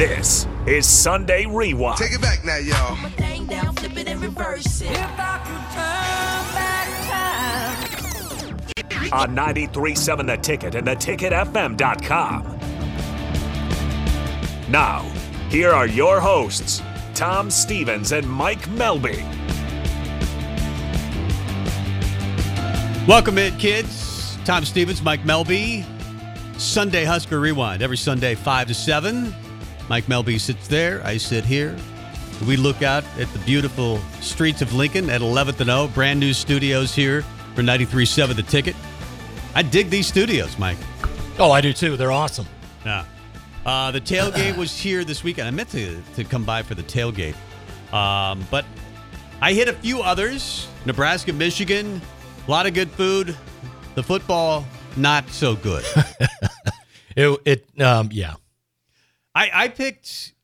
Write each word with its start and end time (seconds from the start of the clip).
This 0.00 0.46
is 0.66 0.86
Sunday 0.88 1.44
Rewind. 1.44 1.98
Take 1.98 2.14
it 2.14 2.22
back 2.22 2.42
now, 2.42 2.56
y'all. 2.56 2.96
thing 3.18 3.44
down, 3.44 3.74
flip 3.74 3.98
it 3.98 4.08
and 4.08 4.22
reverse 4.22 4.80
it. 4.80 4.96
on 9.12 9.36
93.7 9.36 10.26
The 10.26 10.38
Ticket 10.38 10.74
and 10.74 10.86
theticketfm.com. 10.86 12.58
Now, 14.70 15.02
here 15.50 15.70
are 15.70 15.86
your 15.86 16.18
hosts, 16.18 16.80
Tom 17.12 17.50
Stevens 17.50 18.12
and 18.12 18.26
Mike 18.26 18.70
Melby. 18.70 19.20
Welcome 23.06 23.36
in, 23.36 23.54
kids. 23.58 24.38
Tom 24.46 24.64
Stevens, 24.64 25.02
Mike 25.02 25.24
Melby. 25.24 25.84
Sunday 26.58 27.04
Husker 27.04 27.38
Rewind. 27.38 27.82
Every 27.82 27.98
Sunday, 27.98 28.34
5 28.34 28.68
to 28.68 28.74
7. 28.74 29.34
Mike 29.90 30.06
Melby 30.06 30.38
sits 30.40 30.68
there. 30.68 31.04
I 31.04 31.16
sit 31.16 31.44
here. 31.44 31.76
We 32.46 32.56
look 32.56 32.80
out 32.82 33.02
at 33.18 33.30
the 33.32 33.40
beautiful 33.40 33.98
streets 34.20 34.62
of 34.62 34.72
Lincoln 34.72 35.10
at 35.10 35.20
11th 35.20 35.58
and 35.58 35.68
O. 35.68 35.88
Brand 35.88 36.20
new 36.20 36.32
studios 36.32 36.94
here 36.94 37.22
for 37.56 37.62
93.7 37.62 38.36
The 38.36 38.42
Ticket. 38.44 38.76
I 39.56 39.62
dig 39.62 39.90
these 39.90 40.06
studios, 40.06 40.56
Mike. 40.60 40.78
Oh, 41.40 41.50
I 41.50 41.60
do 41.60 41.72
too. 41.72 41.96
They're 41.96 42.12
awesome. 42.12 42.46
Yeah. 42.86 43.04
Uh, 43.66 43.90
the 43.90 44.00
tailgate 44.00 44.56
was 44.56 44.78
here 44.78 45.02
this 45.02 45.24
weekend. 45.24 45.48
I 45.48 45.50
meant 45.50 45.70
to, 45.70 46.00
to 46.14 46.22
come 46.22 46.44
by 46.44 46.62
for 46.62 46.76
the 46.76 46.84
tailgate. 46.84 47.34
Um, 47.92 48.46
but 48.48 48.64
I 49.42 49.52
hit 49.52 49.66
a 49.66 49.72
few 49.72 50.02
others 50.02 50.68
Nebraska, 50.86 51.32
Michigan, 51.32 52.00
a 52.46 52.50
lot 52.50 52.66
of 52.66 52.74
good 52.74 52.90
food. 52.90 53.36
The 53.96 54.04
football, 54.04 54.64
not 54.96 55.28
so 55.30 55.56
good. 55.56 55.84
It, 57.16 57.40
it 57.44 57.82
um, 57.82 58.08
yeah. 58.12 58.34
I, 59.34 59.50
I 59.52 59.68
picked, 59.68 60.34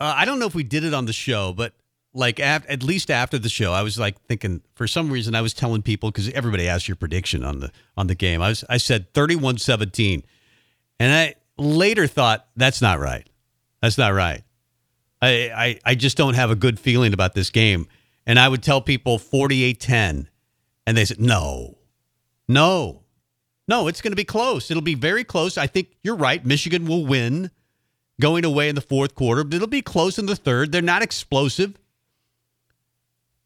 uh, 0.00 0.14
I 0.16 0.24
don't 0.24 0.38
know 0.38 0.46
if 0.46 0.54
we 0.54 0.64
did 0.64 0.84
it 0.84 0.94
on 0.94 1.06
the 1.06 1.12
show, 1.12 1.52
but 1.52 1.72
like 2.12 2.38
af- 2.38 2.66
at 2.68 2.82
least 2.82 3.10
after 3.10 3.38
the 3.38 3.48
show, 3.48 3.72
I 3.72 3.82
was 3.82 3.98
like 3.98 4.20
thinking 4.22 4.62
for 4.74 4.86
some 4.86 5.10
reason 5.10 5.34
I 5.34 5.40
was 5.40 5.52
telling 5.52 5.82
people 5.82 6.10
because 6.10 6.30
everybody 6.30 6.68
asked 6.68 6.88
your 6.88 6.96
prediction 6.96 7.44
on 7.44 7.60
the 7.60 7.70
on 7.96 8.06
the 8.06 8.14
game. 8.14 8.40
I 8.40 8.48
was 8.48 8.64
I 8.70 8.76
said 8.76 9.12
31-17. 9.12 10.22
And 11.00 11.12
I 11.12 11.34
later 11.58 12.06
thought 12.06 12.46
that's 12.56 12.80
not 12.80 13.00
right. 13.00 13.28
That's 13.82 13.98
not 13.98 14.14
right. 14.14 14.42
I, 15.20 15.50
I 15.54 15.80
I 15.84 15.94
just 15.96 16.16
don't 16.16 16.34
have 16.34 16.50
a 16.50 16.56
good 16.56 16.78
feeling 16.78 17.12
about 17.12 17.34
this 17.34 17.50
game. 17.50 17.88
And 18.26 18.38
I 18.38 18.48
would 18.48 18.62
tell 18.62 18.80
people 18.80 19.18
48-10 19.18 20.28
and 20.86 20.96
they 20.96 21.04
said 21.04 21.20
no. 21.20 21.78
No. 22.48 23.02
No, 23.66 23.88
it's 23.88 24.02
going 24.02 24.12
to 24.12 24.16
be 24.16 24.24
close. 24.24 24.70
It'll 24.70 24.82
be 24.82 24.94
very 24.94 25.24
close. 25.24 25.56
I 25.56 25.66
think 25.66 25.88
you're 26.02 26.16
right. 26.16 26.44
Michigan 26.44 26.86
will 26.86 27.06
win 27.06 27.50
going 28.20 28.44
away 28.44 28.68
in 28.68 28.74
the 28.74 28.80
fourth 28.80 29.14
quarter, 29.14 29.44
but 29.44 29.54
it'll 29.54 29.66
be 29.68 29.82
close 29.82 30.18
in 30.18 30.26
the 30.26 30.36
third. 30.36 30.72
They're 30.72 30.82
not 30.82 31.02
explosive. 31.02 31.74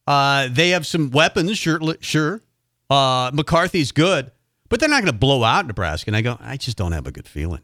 Uh, 0.06 0.48
they 0.50 0.70
have 0.70 0.86
some 0.86 1.10
weapons, 1.10 1.58
sure. 1.58 1.80
Sure, 2.00 2.41
uh, 2.88 3.30
McCarthy's 3.34 3.92
good, 3.92 4.30
but 4.69 4.80
they're 4.80 4.88
not 4.88 5.02
going 5.02 5.12
to 5.12 5.19
blow 5.19 5.44
out 5.44 5.66
Nebraska. 5.66 6.08
And 6.08 6.16
I 6.16 6.22
go, 6.22 6.38
I 6.41 6.56
just 6.56 6.77
don't 6.77 6.92
have 6.92 7.06
a 7.06 7.12
good 7.12 7.28
feeling. 7.28 7.62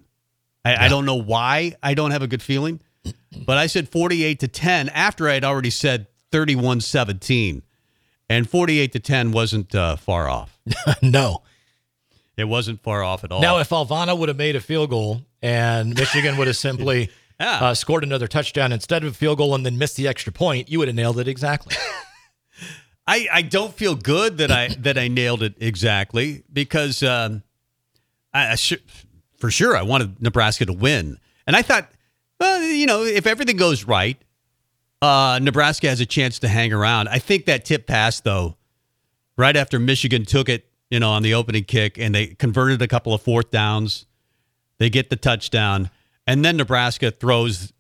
I, 0.65 0.87
I 0.87 0.89
don't 0.89 1.07
know 1.07 1.15
why 1.15 1.75
I 1.83 1.95
don't 1.95 2.11
have 2.11 2.23
a 2.23 2.27
good 2.27 2.43
feeling, 2.43 2.81
but 3.47 3.57
I 3.57 3.67
said 3.67 3.89
48 3.89 4.41
to 4.41 4.49
10 4.49 4.89
after 4.91 5.29
I 5.29 5.35
had 5.35 5.45
already 5.45 5.71
said 5.71 6.07
31 6.33 6.81
17. 6.81 7.63
And 8.29 8.49
48 8.49 8.93
to 8.93 9.01
10 9.01 9.33
wasn't 9.33 9.75
uh, 9.75 9.97
far 9.97 10.29
off. 10.29 10.59
no. 11.03 11.43
It 12.37 12.45
wasn't 12.45 12.83
far 12.83 13.03
off 13.05 13.23
at 13.25 13.31
all. 13.33 13.41
Now, 13.41 13.59
if 13.59 13.69
Alvano 13.69 14.19
would 14.19 14.29
have 14.29 14.39
made 14.39 14.57
a 14.57 14.61
field 14.61 14.91
goal 14.91 15.23
and 15.43 15.95
Michigan 15.97 16.37
would 16.37 16.47
have 16.49 16.57
simply 16.57 17.11
Yeah. 17.41 17.59
uh, 17.61 17.75
scored 17.75 18.05
another 18.05 18.29
touchdown 18.29 18.71
instead 18.73 19.03
of 19.05 19.11
a 19.13 19.15
field 19.15 19.39
goal 19.39 19.55
and 19.57 19.67
then 19.67 19.77
missed 19.77 19.97
the 19.97 20.07
extra 20.09 20.33
point, 20.33 20.69
you 20.69 20.79
would 20.79 20.89
have 20.89 20.95
nailed 20.95 21.19
it 21.19 21.27
exactly. 21.29 21.75
I, 23.07 23.27
I 23.33 23.43
don't 23.43 23.75
feel 23.75 23.95
good 23.97 24.39
that 24.39 24.51
I 24.51 24.69
that 24.81 24.97
I 24.97 25.09
nailed 25.09 25.43
it 25.43 25.55
exactly 25.61 26.43
because 26.51 27.03
um, 27.03 27.43
I, 28.33 28.53
I 28.53 28.55
should, 28.55 28.81
for 29.39 29.51
sure 29.51 29.77
I 29.77 29.83
wanted 29.83 30.23
Nebraska 30.23 30.65
to 30.65 30.73
win, 30.73 31.19
and 31.47 31.55
I 31.55 31.61
thought, 31.63 31.91
well, 32.41 32.63
you 32.63 32.87
know, 32.87 33.03
if 33.03 33.27
everything 33.27 33.57
goes 33.59 33.85
right, 33.85 34.17
uh, 35.03 35.39
Nebraska 35.43 35.89
has 35.89 36.01
a 36.01 36.07
chance 36.07 36.39
to 36.39 36.49
hang 36.49 36.73
around. 36.73 37.09
I 37.09 37.19
think 37.19 37.45
that 37.45 37.67
tip 37.67 37.87
pass 37.87 38.21
though, 38.21 38.57
right 39.37 39.57
after 39.57 39.79
Michigan 39.79 40.25
took 40.25 40.49
it, 40.49 40.65
you 40.95 41.01
know, 41.01 41.11
on 41.11 41.23
the 41.25 41.35
opening 41.35 41.65
kick, 41.65 41.99
and 41.99 42.15
they 42.15 42.29
converted 42.29 42.81
a 42.81 42.87
couple 42.87 43.13
of 43.13 43.21
fourth 43.21 43.51
downs, 43.51 44.07
they 44.79 44.89
get 44.89 45.11
the 45.11 45.17
touchdown, 45.17 45.91
and 46.25 46.45
then 46.45 46.57
Nebraska 46.57 47.11
throws 47.11 47.73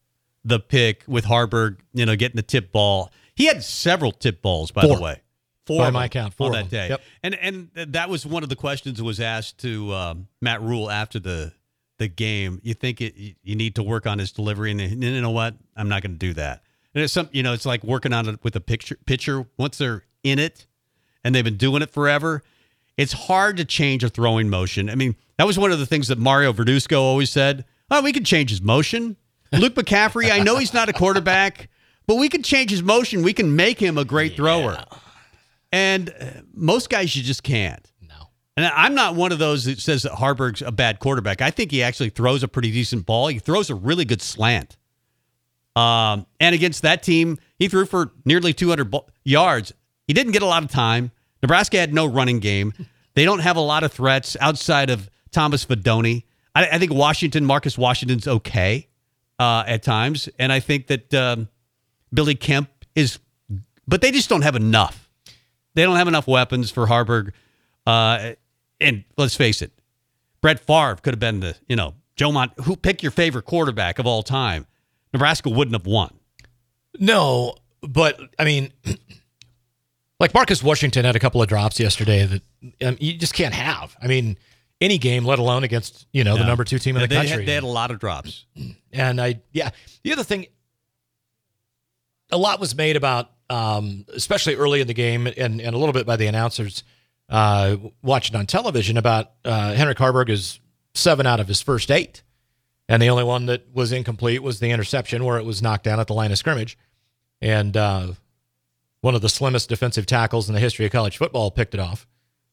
the 0.44 0.58
pick 0.58 1.04
with 1.06 1.24
Haarberg, 1.26 1.78
you 1.92 2.04
know, 2.04 2.16
getting 2.16 2.34
the 2.36 2.42
tip 2.42 2.72
ball. 2.72 3.12
He 3.36 3.46
had 3.46 3.62
several 3.62 4.10
tip 4.10 4.42
balls, 4.42 4.72
by 4.72 4.82
Four. 4.82 4.96
the 4.96 5.02
way. 5.02 5.20
Four 5.64 5.78
By 5.84 5.90
my 5.90 6.08
count, 6.08 6.34
four 6.34 6.48
on 6.48 6.52
that 6.54 6.68
day. 6.70 6.88
Yep. 6.88 7.00
And 7.22 7.34
and 7.36 7.70
that 7.94 8.08
was 8.10 8.26
one 8.26 8.42
of 8.42 8.48
the 8.48 8.56
questions 8.56 8.98
that 8.98 9.04
was 9.04 9.20
asked 9.20 9.58
to 9.60 9.94
um, 9.94 10.26
Matt 10.42 10.60
Rhule 10.60 10.90
after 10.90 11.18
the 11.20 11.52
the 11.98 12.08
game. 12.08 12.60
You 12.64 12.74
think 12.74 13.00
it, 13.00 13.14
you- 13.16 13.34
you 13.44 13.54
need 13.54 13.76
to 13.76 13.82
work 13.84 14.06
on 14.06 14.18
his 14.18 14.32
delivery, 14.32 14.72
and 14.72 14.80
you 14.80 15.20
know 15.22 15.30
what? 15.30 15.54
I'm 15.76 15.88
not 15.88 16.02
going 16.02 16.12
to 16.12 16.18
do 16.18 16.34
that. 16.34 16.62
And 16.94 17.02
it's 17.04 17.12
some, 17.12 17.28
you 17.32 17.42
know, 17.44 17.52
it's 17.54 17.64
like 17.64 17.82
working 17.84 18.12
on 18.12 18.28
it 18.28 18.40
with 18.42 18.56
a 18.56 18.60
picture 18.60 18.98
pitcher. 19.06 19.46
Once 19.56 19.78
they're 19.78 20.02
in 20.24 20.38
it, 20.38 20.66
and 21.24 21.34
they've 21.34 21.44
been 21.44 21.56
doing 21.56 21.80
it 21.82 21.90
forever, 21.90 22.42
it's 22.96 23.12
hard 23.12 23.56
to 23.56 23.64
change 23.64 24.04
a 24.04 24.08
throwing 24.08 24.48
motion. 24.48 24.88
I 24.90 24.94
mean, 24.94 25.16
that 25.38 25.46
was 25.46 25.58
one 25.58 25.72
of 25.72 25.78
the 25.78 25.86
things 25.86 26.08
that 26.08 26.18
Mario 26.18 26.52
Verduzco 26.52 26.98
always 27.00 27.30
said. 27.30 27.64
Oh, 27.90 28.02
we 28.02 28.12
can 28.12 28.24
change 28.24 28.50
his 28.50 28.62
motion. 28.62 29.16
Luke 29.52 29.74
McCaffrey, 29.74 30.30
I 30.30 30.40
know 30.40 30.58
he's 30.58 30.74
not 30.74 30.88
a 30.88 30.92
quarterback, 30.92 31.68
but 32.06 32.16
we 32.16 32.28
can 32.28 32.42
change 32.42 32.70
his 32.70 32.82
motion. 32.82 33.22
We 33.22 33.32
can 33.32 33.54
make 33.56 33.78
him 33.80 33.98
a 33.98 34.04
great 34.04 34.36
thrower. 34.36 34.84
And 35.72 36.10
uh, 36.20 36.26
most 36.52 36.88
guys, 36.90 37.14
you 37.16 37.22
just 37.22 37.42
can't. 37.42 37.90
no. 38.00 38.30
And 38.56 38.66
I'm 38.66 38.94
not 38.94 39.14
one 39.16 39.32
of 39.32 39.38
those 39.38 39.64
that 39.64 39.80
says 39.80 40.02
that 40.04 40.12
Haarberg's 40.12 40.62
a 40.62 40.70
bad 40.72 40.98
quarterback. 41.00 41.42
I 41.42 41.50
think 41.50 41.70
he 41.72 41.82
actually 41.82 42.10
throws 42.10 42.42
a 42.42 42.48
pretty 42.48 42.70
decent 42.70 43.06
ball. 43.06 43.28
He 43.28 43.38
throws 43.38 43.70
a 43.70 43.74
really 43.74 44.04
good 44.04 44.22
slant. 44.22 44.76
Um, 45.76 46.26
and 46.38 46.54
against 46.54 46.82
that 46.82 47.02
team, 47.02 47.38
he 47.58 47.68
threw 47.68 47.84
for 47.86 48.12
nearly 48.24 48.52
200 48.52 48.90
bo- 48.90 49.06
yards. 49.24 49.72
He 50.06 50.12
didn't 50.14 50.32
get 50.32 50.42
a 50.42 50.46
lot 50.46 50.62
of 50.62 50.70
time. 50.70 51.10
Nebraska 51.44 51.76
had 51.76 51.92
no 51.92 52.06
running 52.06 52.38
game. 52.38 52.72
They 53.12 53.26
don't 53.26 53.40
have 53.40 53.56
a 53.56 53.60
lot 53.60 53.84
of 53.84 53.92
threats 53.92 54.34
outside 54.40 54.88
of 54.88 55.10
Thomas 55.30 55.66
Fidone. 55.66 56.24
I, 56.54 56.68
I 56.68 56.78
think 56.78 56.90
Washington, 56.90 57.44
Marcus 57.44 57.76
Washington's 57.76 58.26
okay 58.26 58.88
uh, 59.38 59.62
at 59.66 59.82
times, 59.82 60.30
and 60.38 60.50
I 60.50 60.60
think 60.60 60.86
that 60.86 61.12
um, 61.12 61.48
Billy 62.14 62.34
Kemp 62.34 62.70
is, 62.94 63.18
but 63.86 64.00
they 64.00 64.10
just 64.10 64.30
don't 64.30 64.40
have 64.40 64.56
enough. 64.56 65.10
They 65.74 65.82
don't 65.82 65.96
have 65.96 66.08
enough 66.08 66.26
weapons 66.26 66.70
for 66.70 66.86
Haarberg. 66.86 67.32
Uh, 67.86 68.32
and 68.80 69.04
let's 69.18 69.36
face 69.36 69.60
it, 69.60 69.70
Brett 70.40 70.60
Favre 70.60 70.96
could 71.02 71.12
have 71.12 71.20
been 71.20 71.40
the, 71.40 71.56
you 71.68 71.76
know, 71.76 71.92
Joe 72.16 72.32
Mont, 72.32 72.52
who 72.62 72.74
pick 72.74 73.02
your 73.02 73.12
favorite 73.12 73.44
quarterback 73.44 73.98
of 73.98 74.06
all 74.06 74.22
time. 74.22 74.66
Nebraska 75.12 75.50
wouldn't 75.50 75.74
have 75.74 75.86
won. 75.86 76.10
No, 76.98 77.56
but 77.82 78.18
I 78.38 78.44
mean, 78.46 78.72
like 80.24 80.32
Marcus 80.32 80.62
Washington 80.62 81.04
had 81.04 81.16
a 81.16 81.18
couple 81.18 81.42
of 81.42 81.48
drops 81.48 81.78
yesterday 81.78 82.24
that 82.24 82.42
um, 82.82 82.96
you 82.98 83.12
just 83.12 83.34
can't 83.34 83.52
have. 83.52 83.94
I 84.00 84.06
mean, 84.06 84.38
any 84.80 84.96
game, 84.96 85.26
let 85.26 85.38
alone 85.38 85.64
against 85.64 86.06
you 86.14 86.24
know 86.24 86.38
the 86.38 86.46
number 86.46 86.64
two 86.64 86.78
team 86.78 86.96
in 86.96 87.02
the 87.02 87.08
they 87.08 87.16
country. 87.16 87.36
Had, 87.36 87.46
they 87.46 87.52
had 87.52 87.62
a 87.62 87.66
lot 87.66 87.90
of 87.90 87.98
drops. 87.98 88.46
And 88.90 89.20
I, 89.20 89.42
yeah, 89.52 89.68
the 90.02 90.12
other 90.12 90.24
thing, 90.24 90.46
a 92.32 92.38
lot 92.38 92.58
was 92.58 92.74
made 92.74 92.96
about, 92.96 93.32
um, 93.50 94.06
especially 94.14 94.54
early 94.54 94.80
in 94.80 94.86
the 94.86 94.94
game, 94.94 95.26
and, 95.26 95.60
and 95.60 95.74
a 95.74 95.76
little 95.76 95.92
bit 95.92 96.06
by 96.06 96.16
the 96.16 96.26
announcers 96.26 96.84
uh, 97.28 97.76
watching 98.02 98.34
on 98.34 98.46
television 98.46 98.96
about 98.96 99.32
uh, 99.44 99.74
Heinrich 99.74 99.98
Haarberg 99.98 100.30
is 100.30 100.58
seven 100.94 101.26
out 101.26 101.38
of 101.38 101.48
his 101.48 101.60
first 101.60 101.90
eight, 101.90 102.22
and 102.88 103.02
the 103.02 103.10
only 103.10 103.24
one 103.24 103.44
that 103.46 103.66
was 103.74 103.92
incomplete 103.92 104.42
was 104.42 104.58
the 104.58 104.70
interception 104.70 105.22
where 105.22 105.36
it 105.36 105.44
was 105.44 105.60
knocked 105.60 105.84
down 105.84 106.00
at 106.00 106.06
the 106.06 106.14
line 106.14 106.32
of 106.32 106.38
scrimmage, 106.38 106.78
and 107.42 107.76
uh, 107.76 108.12
one 109.04 109.14
of 109.14 109.20
the 109.20 109.28
slimmest 109.28 109.68
defensive 109.68 110.06
tackles 110.06 110.48
in 110.48 110.54
the 110.54 110.60
history 110.60 110.86
of 110.86 110.90
college 110.92 111.18
football 111.18 111.50
picked 111.50 111.74
it 111.74 111.80
off. 111.80 112.06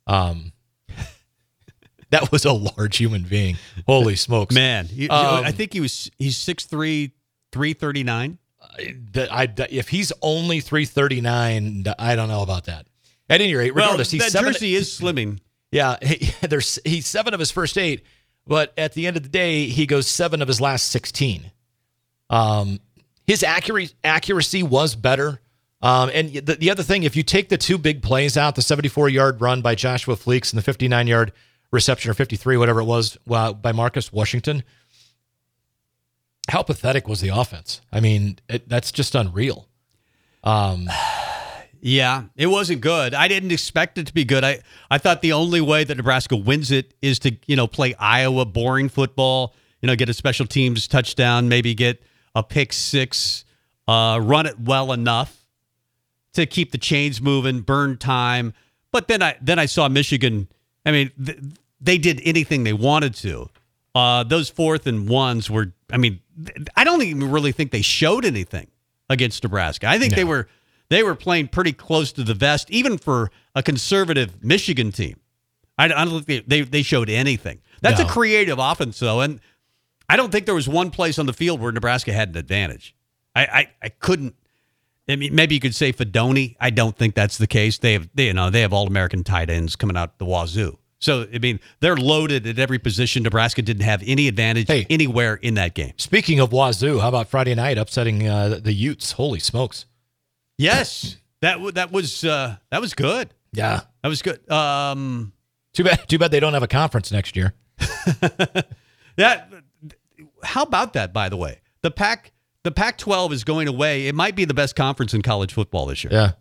Um, 0.06 0.52
that 2.10 2.30
was 2.30 2.44
a 2.44 2.52
large 2.52 2.98
human 2.98 3.24
being. 3.24 3.58
Holy 3.88 4.18
smokes, 4.18 4.54
Man, 4.54 4.90
you- 4.92 5.10
Um, 5.10 5.46
I 5.46 5.52
think 5.54 5.72
he 5.72 5.80
was 5.80 6.12
he's 6.20 6.38
6'3", 6.38 7.12
339. 7.54 8.38
that 9.14 9.32
I 9.32 9.46
that 9.48 9.72
if 9.72 9.88
he's 9.88 10.12
only 10.22 10.60
339, 10.60 11.86
I 11.98 12.16
don't 12.18 12.28
know 12.28 12.42
about 12.44 12.66
that. 12.66 12.86
At 13.30 13.40
any 13.40 13.56
rate, 13.56 13.74
regardless, 13.74 14.12
well, 14.12 14.20
he's 14.22 14.34
that 14.34 14.38
seven. 14.38 14.52
jersey 14.54 14.76
is 14.76 14.90
slimming. 14.90 15.40
Yeah, 15.72 15.96
he, 16.02 16.34
there's 16.48 16.80
he's 16.84 17.08
seven 17.08 17.34
of 17.34 17.40
his 17.40 17.50
first 17.50 17.78
eight, 17.78 18.04
but 18.46 18.74
at 18.78 18.94
the 18.94 19.08
end 19.08 19.16
of 19.16 19.24
the 19.24 19.30
day, 19.30 19.68
he 19.68 19.86
goes 19.86 20.06
seven 20.06 20.42
of 20.42 20.50
his 20.50 20.60
last 20.60 20.90
16. 20.90 21.50
Um, 22.30 22.80
his 23.26 23.42
accuracy 23.42 23.94
accuracy 24.04 24.64
was 24.64 24.96
better. 24.96 25.41
Um, 25.82 26.12
and 26.14 26.34
the, 26.34 26.56
the 26.56 26.70
other 26.70 26.84
thing, 26.84 27.04
if 27.04 27.16
you 27.16 27.24
take 27.24 27.50
the 27.50 27.58
two 27.58 27.78
big 27.78 28.02
plays 28.02 28.38
out, 28.38 28.56
the 28.56 28.62
74 28.62 29.10
yard 29.10 29.42
run 29.42 29.62
by 29.62 29.76
Joshua 29.76 30.16
Fleeks 30.16 30.52
and 30.52 30.58
the 30.58 30.64
59 30.64 31.08
yard 31.08 31.32
reception 31.72 32.12
or 32.12 32.14
53, 32.14 32.58
whatever 32.58 32.82
it 32.82 32.86
was, 32.86 33.18
uh, 33.30 33.54
by 33.54 33.72
Marcus 33.72 34.12
Washington, 34.14 34.64
how 36.50 36.62
pathetic 36.62 37.08
was 37.08 37.22
the 37.22 37.30
offense? 37.30 37.82
I 37.92 38.00
mean, 38.00 38.40
it, 38.48 38.68
that's 38.68 38.92
just 38.92 39.16
unreal. 39.16 39.68
Um, 40.44 40.88
Yeah, 41.84 42.26
it 42.36 42.46
wasn't 42.46 42.82
good. 42.82 43.16
I 43.16 43.28
didn't 43.28 43.52
expect 43.52 43.98
it 43.98 44.06
to 44.06 44.14
be 44.14 44.24
good. 44.24 44.44
I, 44.44 44.60
I 44.92 45.00
thought 45.00 45.24
the 45.24 45.34
only 45.34 45.62
way 45.62 45.84
that 45.84 45.98
Nebraska 45.98 46.36
wins 46.36 46.70
it 46.70 46.94
is 47.02 47.18
to, 47.20 47.36
you 47.48 47.56
know, 47.56 47.66
play 47.66 47.96
Iowa 47.96 48.46
boring 48.46 48.88
football, 48.88 49.56
you 49.82 49.88
know, 49.88 49.96
get 49.96 50.08
a 50.08 50.14
special 50.14 50.46
teams 50.46 50.88
touchdown, 50.88 51.50
maybe 51.50 51.74
get 51.74 52.04
a 52.36 52.44
pick 52.44 52.72
six, 52.72 53.46
uh, 53.88 54.20
run 54.22 54.46
it 54.46 54.60
well 54.60 54.92
enough 54.92 55.41
to 56.34 56.46
keep 56.46 56.72
the 56.72 56.78
chains 56.78 57.22
moving, 57.22 57.62
burn 57.62 57.98
time. 57.98 58.54
But 58.92 59.08
then 59.08 59.22
I 59.22 59.38
then 59.42 59.60
I 59.60 59.66
saw 59.66 59.88
Michigan. 59.90 60.48
I 60.86 60.92
mean, 60.92 61.12
th- 61.24 61.40
they 61.80 61.98
did 61.98 62.22
anything 62.24 62.64
they 62.64 62.74
wanted 62.74 63.16
to. 63.16 63.50
Uh, 63.94 64.24
those 64.24 64.50
fourth 64.50 64.88
and 64.88 65.08
ones 65.10 65.50
were. 65.50 65.74
I 65.92 65.98
mean, 65.98 66.20
th- 66.46 66.68
I 66.76 66.84
don't 66.84 67.02
even 67.02 67.30
really 67.32 67.52
think 67.52 67.72
they 67.72 67.82
showed 67.82 68.26
anything 68.26 68.68
against 69.10 69.44
Nebraska. 69.44 69.88
I 69.88 70.00
think 70.00 70.16
they 70.16 70.24
were 70.24 70.48
they 70.90 71.04
were 71.04 71.16
playing 71.16 71.50
pretty 71.50 71.74
close 71.74 72.12
to 72.14 72.24
the 72.24 72.34
vest, 72.34 72.70
even 72.72 72.98
for 72.98 73.32
a 73.56 73.64
conservative 73.64 74.44
Michigan 74.44 74.92
team. 74.92 75.20
I, 75.78 75.86
I 75.86 76.06
don't 76.06 76.24
think 76.26 76.48
they, 76.48 76.60
they 76.60 76.62
they 76.62 76.82
showed 76.84 77.10
anything. 77.10 77.60
That's 77.82 78.00
No. 78.00 78.06
a 78.06 78.10
creative 78.10 78.60
offense, 78.60 79.00
though, 79.00 79.22
and 79.22 79.40
I 80.10 80.16
don't 80.16 80.32
think 80.32 80.46
there 80.46 80.56
was 80.56 80.68
one 80.70 80.92
place 80.92 81.18
on 81.18 81.26
the 81.26 81.34
field 81.34 81.60
where 81.62 81.72
Nebraska 81.72 82.14
had 82.14 82.30
an 82.30 82.38
advantage. 82.38 82.96
I 83.36 83.42
I, 83.46 83.70
I 83.84 83.90
couldn't. 83.90 84.36
I 85.12 85.16
mean, 85.16 85.36
maybe 85.36 85.56
you 85.56 85.62
could 85.62 85.76
say 85.76 85.92
Fidone. 85.94 86.56
I 86.60 86.70
don't 86.70 86.98
think 86.98 87.16
that's 87.16 87.38
the 87.38 87.48
case. 87.48 87.78
They 87.78 87.94
have, 87.94 88.10
they, 88.14 88.28
you 88.28 88.34
know, 88.34 88.50
they 88.50 88.62
have 88.62 88.74
all 88.74 88.88
American 88.88 89.24
tight 89.24 89.50
ends 89.50 89.76
coming 89.76 89.98
out 89.98 90.18
the 90.18 90.26
wazoo. 90.26 90.78
So 91.00 91.26
I 91.34 91.40
mean, 91.40 91.60
they're 91.80 91.96
loaded 91.98 92.46
at 92.46 92.60
every 92.60 92.78
position. 92.78 93.24
Nebraska 93.24 93.62
didn't 93.64 93.84
have 93.84 94.04
any 94.06 94.28
advantage 94.28 94.68
Hey. 94.68 94.86
anywhere 94.90 95.36
in 95.36 95.56
that 95.56 95.74
game. 95.74 95.94
speaking 95.98 96.40
of 96.40 96.52
Wazoo, 96.52 97.00
how 97.00 97.10
about 97.10 97.28
Friday 97.28 97.56
night 97.56 97.78
upsetting 97.80 98.28
uh, 98.28 98.60
the 98.62 98.72
Utes? 98.72 99.14
Holy 99.14 99.40
smokes! 99.40 99.86
Yes, 100.60 101.18
that 101.42 101.54
w- 101.54 101.72
that 101.72 101.92
was 101.92 102.24
uh, 102.24 102.58
that 102.70 102.82
was 102.82 102.94
good. 102.94 103.34
Yeah. 103.52 103.82
That 104.04 104.10
was 104.10 104.22
good. 104.22 104.48
Um, 104.52 105.34
Too 105.74 105.84
bad. 105.84 106.08
Too 106.08 106.20
bad 106.20 106.30
they 106.32 106.40
don't 106.40 106.54
have 106.54 106.62
a 106.64 106.68
conference 106.68 107.12
next 107.12 107.36
year. 107.36 107.54
that. 109.16 109.52
How 110.44 110.64
about 110.64 110.94
that? 110.94 111.14
By 111.14 111.30
the 111.30 111.38
way, 111.38 111.62
the 111.82 111.92
Pac 111.92 112.32
the 112.64 112.72
Pac-12 112.72 113.32
is 113.32 113.44
going 113.44 113.68
away. 113.68 114.08
It 114.08 114.16
might 114.16 114.36
be 114.36 114.46
the 114.46 114.54
best 114.54 114.76
conference 114.76 115.14
in 115.14 115.22
college 115.22 115.54
football 115.54 115.86
this 115.88 116.04
year. 116.04 116.14
Yeah. 116.14 116.32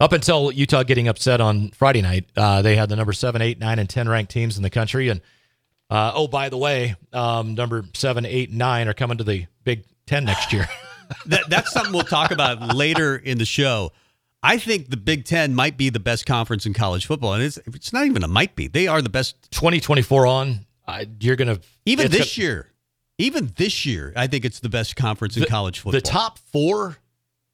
Up 0.00 0.12
until 0.12 0.50
Utah 0.50 0.82
getting 0.82 1.08
upset 1.08 1.40
on 1.40 1.70
Friday 1.70 2.02
night, 2.02 2.28
uh, 2.36 2.62
they 2.62 2.76
had 2.76 2.88
the 2.88 2.96
number 2.96 3.12
seven, 3.12 3.40
eight, 3.40 3.58
nine, 3.58 3.78
and 3.78 3.88
ten 3.88 4.08
ranked 4.08 4.32
teams 4.32 4.56
in 4.56 4.62
the 4.62 4.70
country. 4.70 5.08
And 5.08 5.20
uh, 5.88 6.12
oh, 6.14 6.26
by 6.26 6.48
the 6.48 6.58
way, 6.58 6.96
um, 7.12 7.54
number 7.54 7.84
seven, 7.94 8.26
eight, 8.26 8.50
nine 8.52 8.88
are 8.88 8.94
coming 8.94 9.18
to 9.18 9.24
the 9.24 9.46
Big 9.62 9.84
Ten 10.06 10.24
next 10.24 10.52
year. 10.52 10.68
that, 11.26 11.48
that's 11.48 11.70
something 11.72 11.92
we'll 11.92 12.02
talk 12.02 12.32
about 12.32 12.74
later 12.74 13.16
in 13.16 13.38
the 13.38 13.44
show. 13.44 13.92
I 14.42 14.58
think 14.58 14.90
the 14.90 14.96
Big 14.96 15.24
Ten 15.24 15.54
might 15.54 15.76
be 15.78 15.90
the 15.90 16.00
best 16.00 16.26
conference 16.26 16.66
in 16.66 16.74
college 16.74 17.06
football, 17.06 17.32
and 17.34 17.42
it's 17.42 17.58
it's 17.66 17.92
not 17.92 18.04
even 18.06 18.24
a 18.24 18.28
might 18.28 18.56
be. 18.56 18.66
They 18.66 18.88
are 18.88 19.00
the 19.00 19.08
best. 19.08 19.36
2024 19.52 20.26
on, 20.26 20.66
uh, 20.88 21.04
you're 21.20 21.36
gonna 21.36 21.60
Even 21.86 22.10
this 22.10 22.34
gonna- 22.36 22.44
year, 22.46 22.72
even 23.18 23.52
this 23.56 23.86
year, 23.86 24.12
I 24.16 24.26
think 24.26 24.44
it's 24.44 24.60
the 24.60 24.68
best 24.68 24.96
conference 24.96 25.36
in 25.36 25.44
college 25.44 25.78
football. 25.80 25.92
The 25.92 26.00
top 26.00 26.38
four 26.38 26.98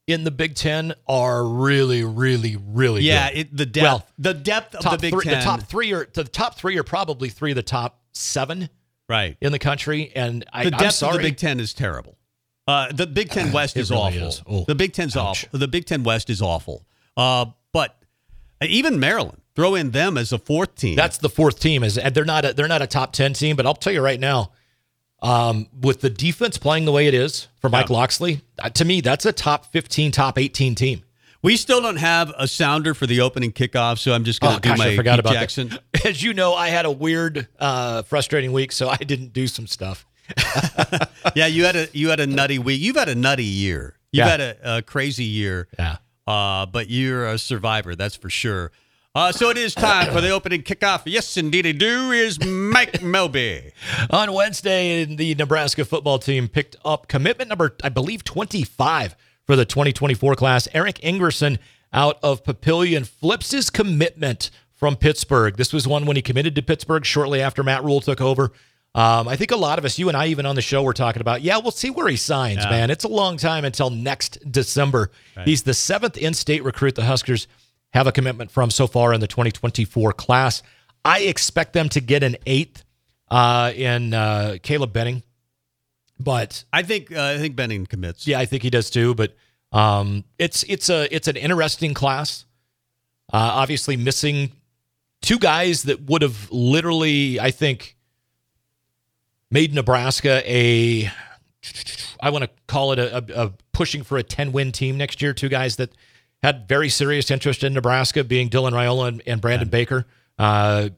in 0.07 0.23
the 0.23 0.31
Big 0.31 0.55
Ten 0.55 0.93
are 1.07 1.45
really, 1.45 2.03
really, 2.03 2.57
really 2.57 3.01
yeah, 3.03 3.29
it, 3.33 3.55
the 3.55 3.65
depth, 3.65 3.83
Well, 3.83 4.07
the 4.17 4.33
depth 4.33 4.75
of 4.75 4.83
the 4.83 4.97
Big 4.97 5.13
three, 5.13 5.23
Ten, 5.23 5.39
the 5.39 5.45
top 5.45 5.63
three 5.63 5.93
are 5.93 6.07
the 6.13 6.23
top 6.23 6.57
three 6.57 6.77
are 6.77 6.83
probably 6.83 7.29
three 7.29 7.51
of 7.51 7.55
the 7.55 7.63
top 7.63 8.01
seven 8.11 8.69
right? 9.07 9.37
in 9.41 9.51
the 9.51 9.59
country. 9.59 10.11
And 10.15 10.43
I, 10.51 10.65
The 10.65 10.75
I'm 10.75 10.79
depth 10.79 10.95
sorry, 10.95 11.15
of 11.17 11.21
the 11.21 11.27
Big 11.29 11.37
Ten 11.37 11.59
is 11.59 11.73
terrible. 11.73 12.17
Uh, 12.67 12.91
the 12.91 13.07
Big 13.07 13.29
Ten 13.29 13.51
West 13.53 13.77
is 13.77 13.91
really 13.91 14.01
awful. 14.01 14.27
is. 14.27 14.43
Oh, 14.47 14.65
the 14.65 14.75
Big 14.75 14.93
Ten's 14.93 15.15
ouch. 15.15 15.45
awful. 15.45 15.59
The 15.59 15.67
Big 15.67 15.85
Ten 15.85 16.03
West 16.03 16.29
is 16.29 16.41
awful. 16.41 16.85
Uh, 17.15 17.45
but 17.71 17.97
even 18.61 18.99
Maryland, 18.99 19.41
throw 19.55 19.75
in 19.75 19.91
them 19.91 20.17
as 20.17 20.31
a 20.31 20.37
fourth 20.37 20.75
team. 20.75 20.95
That's 20.95 21.17
the 21.17 21.29
fourth 21.29 21.59
team. 21.59 21.83
Is 21.83 21.99
they're 22.13 22.25
not 22.25 22.45
a, 22.45 22.53
they're 22.53 22.67
not 22.67 22.81
a 22.81 22.87
top 22.87 23.13
ten 23.13 23.33
team, 23.33 23.55
but 23.55 23.65
I'll 23.65 23.73
tell 23.75 23.93
you 23.93 24.01
right 24.01 24.19
now, 24.19 24.51
um, 25.21 25.67
with 25.79 26.01
the 26.01 26.09
defense 26.09 26.57
playing 26.57 26.85
the 26.85 26.91
way 26.91 27.07
it 27.07 27.13
is 27.13 27.47
for 27.59 27.69
Mike 27.69 27.89
Yeah. 27.89 27.95
Locksley, 27.97 28.41
uh, 28.59 28.69
to 28.69 28.85
me 28.85 29.01
that's 29.01 29.25
a 29.25 29.31
top 29.31 29.71
fifteen, 29.71 30.11
top 30.11 30.37
eighteen 30.39 30.75
team. 30.75 31.03
we 31.43 31.55
still 31.57 31.81
don't 31.81 31.97
have 31.97 32.31
a 32.37 32.47
sounder 32.47 32.93
for 32.93 33.07
the 33.07 33.21
opening 33.21 33.51
kickoff, 33.51 33.97
so 33.99 34.13
I'm 34.13 34.23
just 34.23 34.39
going 34.41 34.53
to 34.53 34.57
Oh 34.57 34.59
do 34.61 34.69
gosh, 34.69 34.77
my 34.79 34.87
I 34.89 34.95
forgot 34.95 35.13
Pete 35.15 35.19
about 35.21 35.33
Jackson. 35.33 35.69
that. 35.93 36.05
As 36.05 36.21
you 36.23 36.33
know, 36.33 36.53
I 36.53 36.69
had 36.69 36.85
a 36.85 36.91
weird, 36.91 37.47
uh, 37.59 38.01
frustrating 38.03 38.51
week, 38.51 38.71
so 38.71 38.89
I 38.89 38.97
didn't 38.97 39.33
do 39.33 39.47
some 39.47 39.67
stuff. 39.67 40.05
yeah, 41.35 41.47
you 41.47 41.65
had 41.65 41.75
a 41.75 41.87
you 41.93 42.09
had 42.09 42.19
a 42.19 42.27
nutty 42.27 42.59
week. 42.59 42.79
You've 42.81 42.95
had 42.95 43.09
a 43.09 43.15
nutty 43.15 43.43
year. 43.43 43.95
You've 44.11 44.19
Yeah. 44.25 44.29
had 44.29 44.41
a, 44.41 44.77
a 44.77 44.81
crazy 44.81 45.23
year. 45.25 45.67
Yeah. 45.77 45.97
Uh, 46.27 46.65
but 46.65 46.89
you're 46.89 47.27
a 47.27 47.37
survivor, 47.37 47.95
that's 47.95 48.15
for 48.15 48.29
sure. 48.29 48.71
Uh, 49.13 49.29
so 49.29 49.49
it 49.49 49.57
is 49.57 49.75
time 49.75 50.09
for 50.13 50.21
the 50.21 50.29
opening 50.29 50.63
kickoff. 50.63 51.01
Yes, 51.05 51.35
indeed, 51.35 51.65
it 51.65 51.77
do. 51.77 52.11
Is 52.11 52.39
Mike 52.45 52.93
Melby. 53.01 53.71
On 54.09 54.31
Wednesday, 54.31 55.03
the 55.03 55.35
Nebraska 55.35 55.83
football 55.83 56.17
team 56.17 56.47
picked 56.47 56.77
up 56.85 57.09
commitment 57.09 57.49
number, 57.49 57.75
I 57.83 57.89
believe, 57.89 58.23
25 58.23 59.17
for 59.45 59.57
the 59.57 59.65
2024 59.65 60.35
class. 60.35 60.69
Eric 60.73 60.99
Ingwerson 60.99 61.59
out 61.91 62.19
of 62.23 62.43
Papillion 62.45 63.05
flips 63.05 63.51
his 63.51 63.69
commitment 63.69 64.49
from 64.73 64.95
Pittsburgh. 64.95 65.57
This 65.57 65.73
was 65.73 65.85
one 65.85 66.05
when 66.05 66.15
he 66.15 66.21
committed 66.21 66.55
to 66.55 66.61
Pittsburgh 66.61 67.03
shortly 67.03 67.41
after 67.41 67.63
Matt 67.63 67.83
Rhule 67.83 67.99
took 67.99 68.21
over. 68.21 68.53
Um, 68.95 69.27
I 69.27 69.35
think 69.35 69.51
a 69.51 69.57
lot 69.57 69.77
of 69.77 69.83
us, 69.83 69.99
you 69.99 70.07
and 70.07 70.17
I, 70.17 70.27
even 70.27 70.45
on 70.45 70.55
the 70.55 70.61
show, 70.61 70.83
were 70.83 70.93
talking 70.93 71.21
about, 71.21 71.41
yeah, 71.41 71.57
we'll 71.57 71.71
see 71.71 71.89
where 71.89 72.07
he 72.07 72.15
signs, 72.15 72.63
man. 72.65 72.89
It's 72.89 73.03
a 73.03 73.09
long 73.09 73.35
time 73.37 73.65
until 73.65 73.89
next 73.89 74.39
December. 74.49 75.11
He's 75.45 75.63
the 75.63 75.73
seventh 75.73 76.17
in 76.17 76.33
state 76.33 76.63
recruit 76.63 76.95
the 76.95 77.05
Huskers 77.05 77.47
have 77.93 78.07
a 78.07 78.11
commitment 78.11 78.51
from 78.51 78.71
so 78.71 78.87
far 78.87 79.13
in 79.13 79.19
the 79.19 79.27
2024 79.27 80.13
class. 80.13 80.63
I 81.03 81.21
expect 81.21 81.73
them 81.73 81.89
to 81.89 82.01
get 82.01 82.23
an 82.23 82.37
eighth 82.45 82.83
uh, 83.29 83.71
in 83.75 84.13
uh, 84.13 84.57
Caleb 84.61 84.93
Benning. 84.93 85.23
But 86.19 86.63
I 86.71 86.83
think 86.83 87.11
uh, 87.11 87.23
I 87.23 87.37
think 87.39 87.55
Benning 87.55 87.87
commits. 87.87 88.27
yeah, 88.27 88.39
I 88.39 88.45
think 88.45 88.61
he 88.63 88.69
does 88.69 88.89
too. 88.91 89.15
But 89.15 89.35
um, 89.71 90.23
it's 90.37 90.63
it's 90.63 90.89
a 90.89 91.13
it's 91.13 91.27
an 91.27 91.35
interesting 91.35 91.93
class. 91.93 92.45
Uh, 93.33 93.37
obviously, 93.37 93.97
missing 93.97 94.51
two 95.21 95.39
guys 95.39 95.83
that 95.83 96.01
would 96.01 96.21
have 96.21 96.51
literally, 96.51 97.39
I 97.39 97.49
think, 97.51 97.95
made 99.49 99.73
Nebraska 99.73 100.43
a. 100.45 101.09
I 102.19 102.29
want 102.29 102.43
to 102.43 102.49
call 102.67 102.91
it 102.91 102.99
a, 102.99 103.17
a, 103.17 103.45
a 103.47 103.53
pushing 103.71 104.03
for 104.03 104.17
a 104.19 104.23
ten 104.23 104.51
win 104.51 104.71
team 104.71 104.97
next 104.97 105.23
year. 105.23 105.33
Two 105.33 105.49
guys 105.49 105.77
that 105.77 105.91
had 106.43 106.67
very 106.67 106.89
serious 106.89 107.29
interest 107.31 107.63
in 107.63 107.73
Nebraska, 107.73 108.23
being 108.23 108.49
Dylan 108.49 108.71
Raiola 108.71 109.07
and, 109.09 109.23
and 109.25 109.41
Brandon 109.41 109.69
Baker. 109.69 110.05
Uh, 110.37 110.89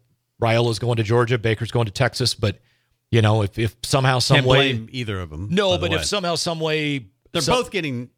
Raiola's 0.42 0.80
going 0.80 0.98
to 0.98 1.04
Georgia, 1.04 1.38
Baker's 1.38 1.72
going 1.72 1.86
to 1.86 1.92
Texas, 1.92 2.34
but. 2.34 2.60
You 3.12 3.22
know, 3.22 3.44
if, 3.44 3.60
if 3.60 3.76
somehow, 3.84 4.18
some 4.18 4.38
Can't 4.38 4.48
way, 4.48 4.88
either 4.90 5.20
of 5.20 5.30
them. 5.30 5.50
no, 5.52 5.70
by 5.70 5.78
the 5.78 5.82
but 5.82 6.00
if 6.00 6.06
somehow, 6.06 6.34
some 6.34 6.60
way, 6.60 7.10
they're 7.32 7.44
some- 7.44 7.60
both 7.60 7.70
getting 7.70 8.10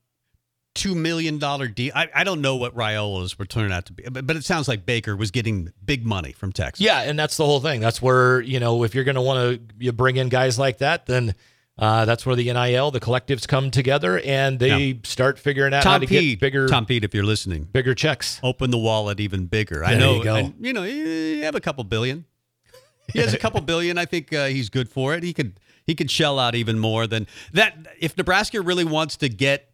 two 0.74 0.94
million 0.96 1.38
dollar 1.38 1.68
deal. 1.68 1.92
I, 1.96 2.08
I 2.16 2.24
don't 2.24 2.40
know 2.40 2.56
what 2.58 2.76
Raiola's 2.76 3.38
were 3.38 3.46
turning 3.46 3.74
out 3.74 3.88
to 3.88 3.94
be, 3.94 4.04
but, 4.10 4.26
but 4.26 4.38
it 4.38 4.46
sounds 4.46 4.70
like 4.70 4.86
Baker 4.86 5.16
was 5.16 5.32
getting 5.32 5.74
big 5.84 6.06
money 6.06 6.32
from 6.32 6.54
Texas. 6.54 6.86
Yeah, 6.86 7.02
and 7.02 7.20
that's 7.20 7.36
the 7.36 7.46
whole 7.46 7.60
thing. 7.60 7.82
That's 7.82 8.02
where 8.02 8.40
you 8.40 8.60
know 8.62 8.84
if 8.84 8.96
you're 8.96 9.04
going 9.04 9.16
to 9.16 9.22
want 9.22 9.68
to 9.68 9.76
you 9.84 9.92
bring 9.92 10.16
in 10.16 10.30
guys 10.30 10.58
like 10.58 10.78
that, 10.78 11.08
then 11.08 11.36
uh, 11.78 12.06
that's 12.06 12.26
where 12.26 12.36
the 12.36 12.46
NIL, 12.52 12.92
the 12.92 13.00
collectives 13.00 13.48
come 13.48 13.70
together 13.72 14.20
and 14.20 14.60
they 14.60 14.78
Yeah. 14.88 14.94
start 15.04 15.38
figuring 15.40 15.74
out 15.74 15.84
how 15.84 15.98
to 15.98 16.08
Pete, 16.08 16.40
get 16.40 16.40
bigger, 16.40 16.68
Tom 16.68 16.86
Pete, 16.86 17.04
if 17.04 17.14
you're 17.14 17.26
listening, 17.26 17.64
bigger 17.72 17.94
checks. 17.94 18.40
open 18.44 18.72
the 18.72 18.78
wallet 18.78 19.20
even 19.20 19.46
bigger. 19.48 19.84
I 19.84 19.96
know, 19.96 20.16
you 20.18 20.24
go. 20.24 20.54
you 20.60 20.74
know, 20.74 20.84
you 20.84 21.44
have 21.44 21.56
a 21.56 21.60
couple 21.62 21.84
billion. 21.84 22.26
He 23.14 23.20
has 23.20 23.34
a 23.34 23.38
couple 23.38 23.62
billion. 23.62 23.98
I 23.98 24.06
think 24.06 24.34
uh, 24.34 24.48
he's 24.48 24.70
good 24.70 24.90
for 24.90 25.14
it. 25.14 25.22
He 25.24 25.32
could 25.34 25.60
he 25.86 25.94
could 25.94 26.10
shell 26.10 26.40
out 26.40 26.56
even 26.56 26.80
more 26.80 27.06
than 27.06 27.28
that. 27.54 27.78
If 28.00 28.18
Nebraska 28.18 28.60
really 28.62 28.84
wants 28.86 29.16
to 29.18 29.30
get 29.30 29.70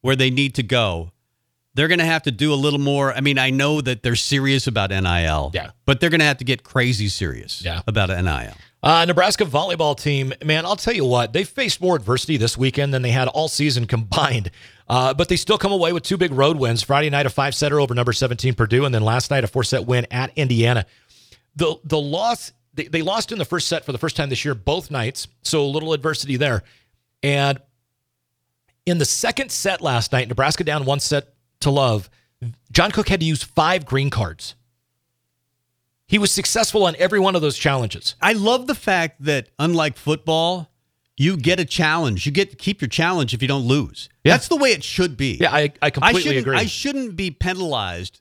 where 0.00 0.16
they 0.16 0.30
need 0.30 0.54
to 0.54 0.62
go, 0.62 1.10
they're 1.74 1.88
going 1.88 1.98
to 1.98 2.06
have 2.06 2.22
to 2.22 2.30
do 2.30 2.52
a 2.52 2.56
little 2.56 2.78
more. 2.78 3.12
I 3.12 3.20
mean, 3.20 3.38
I 3.38 3.50
know 3.50 3.82
that 3.82 4.02
they're 4.02 4.16
serious 4.16 4.66
about 4.66 4.88
NIL, 4.90 5.50
Yeah. 5.54 5.70
but 5.84 6.00
they're 6.00 6.08
going 6.10 6.20
to 6.20 6.24
have 6.26 6.38
to 6.38 6.44
get 6.44 6.62
crazy 6.64 7.08
serious 7.08 7.60
Yeah. 7.62 7.82
about 7.86 8.08
NIL. 8.08 8.54
Uh, 8.82 9.04
Nebraska 9.04 9.44
volleyball 9.44 9.96
team, 9.96 10.32
man, 10.44 10.66
I'll 10.66 10.74
tell 10.76 10.94
you 10.94 11.04
what, 11.04 11.32
they 11.32 11.44
faced 11.44 11.80
more 11.80 11.94
adversity 11.94 12.36
this 12.36 12.58
weekend 12.58 12.92
than 12.92 13.02
they 13.02 13.12
had 13.12 13.28
all 13.28 13.48
season 13.48 13.86
combined. 13.86 14.50
Uh, 14.88 15.14
but 15.14 15.28
they 15.28 15.36
still 15.36 15.58
come 15.58 15.72
away 15.72 15.92
with 15.92 16.02
two 16.02 16.16
big 16.16 16.32
road 16.32 16.56
wins. 16.56 16.82
Friday 16.82 17.08
night, 17.08 17.24
a 17.24 17.30
five 17.30 17.54
setter 17.54 17.80
over 17.80 17.94
number 17.94 18.12
17 18.12 18.54
Purdue, 18.54 18.84
and 18.84 18.94
then 18.94 19.02
last 19.02 19.30
night, 19.30 19.44
a 19.44 19.46
four 19.46 19.62
set 19.62 19.86
win 19.86 20.06
at 20.10 20.36
Indiana. 20.36 20.84
The, 21.54 21.76
the 21.84 22.00
loss, 22.00 22.52
they, 22.74 22.88
they 22.88 23.02
lost 23.02 23.30
in 23.30 23.38
the 23.38 23.44
first 23.44 23.68
set 23.68 23.84
for 23.84 23.92
the 23.92 23.98
first 23.98 24.16
time 24.16 24.28
this 24.28 24.44
year, 24.44 24.54
both 24.54 24.90
nights. 24.90 25.28
So 25.42 25.62
a 25.62 25.66
little 25.66 25.92
adversity 25.92 26.36
there. 26.36 26.64
And 27.22 27.58
in 28.84 28.98
the 28.98 29.04
second 29.04 29.52
set 29.52 29.80
last 29.80 30.12
night, 30.12 30.28
Nebraska 30.28 30.64
down 30.64 30.84
one 30.84 30.98
set 30.98 31.34
to 31.60 31.70
love. 31.70 32.10
John 32.72 32.90
Cook 32.90 33.08
had 33.08 33.20
to 33.20 33.26
use 33.26 33.42
five 33.42 33.86
green 33.86 34.10
cards. 34.10 34.56
He 36.12 36.18
was 36.18 36.30
successful 36.30 36.84
on 36.84 36.94
every 36.98 37.18
one 37.18 37.34
of 37.34 37.40
those 37.40 37.56
challenges. 37.56 38.16
I 38.20 38.34
love 38.34 38.66
the 38.66 38.74
fact 38.74 39.24
that 39.24 39.48
unlike 39.58 39.96
football, 39.96 40.70
you 41.16 41.38
get 41.38 41.58
a 41.58 41.64
challenge. 41.64 42.26
You 42.26 42.32
get 42.32 42.50
to 42.50 42.56
keep 42.56 42.82
your 42.82 42.90
challenge 42.90 43.32
if 43.32 43.40
you 43.40 43.48
don't 43.48 43.64
lose. 43.64 44.10
Yeah. 44.22 44.34
That's 44.34 44.48
the 44.48 44.56
way 44.56 44.72
it 44.72 44.84
should 44.84 45.16
be. 45.16 45.38
Yeah, 45.40 45.50
I, 45.50 45.72
I 45.80 45.88
completely 45.88 46.20
shouldn't, 46.20 46.38
agree. 46.40 46.58
I 46.58 46.66
shouldn't 46.66 47.16
be 47.16 47.30
penalized 47.30 48.20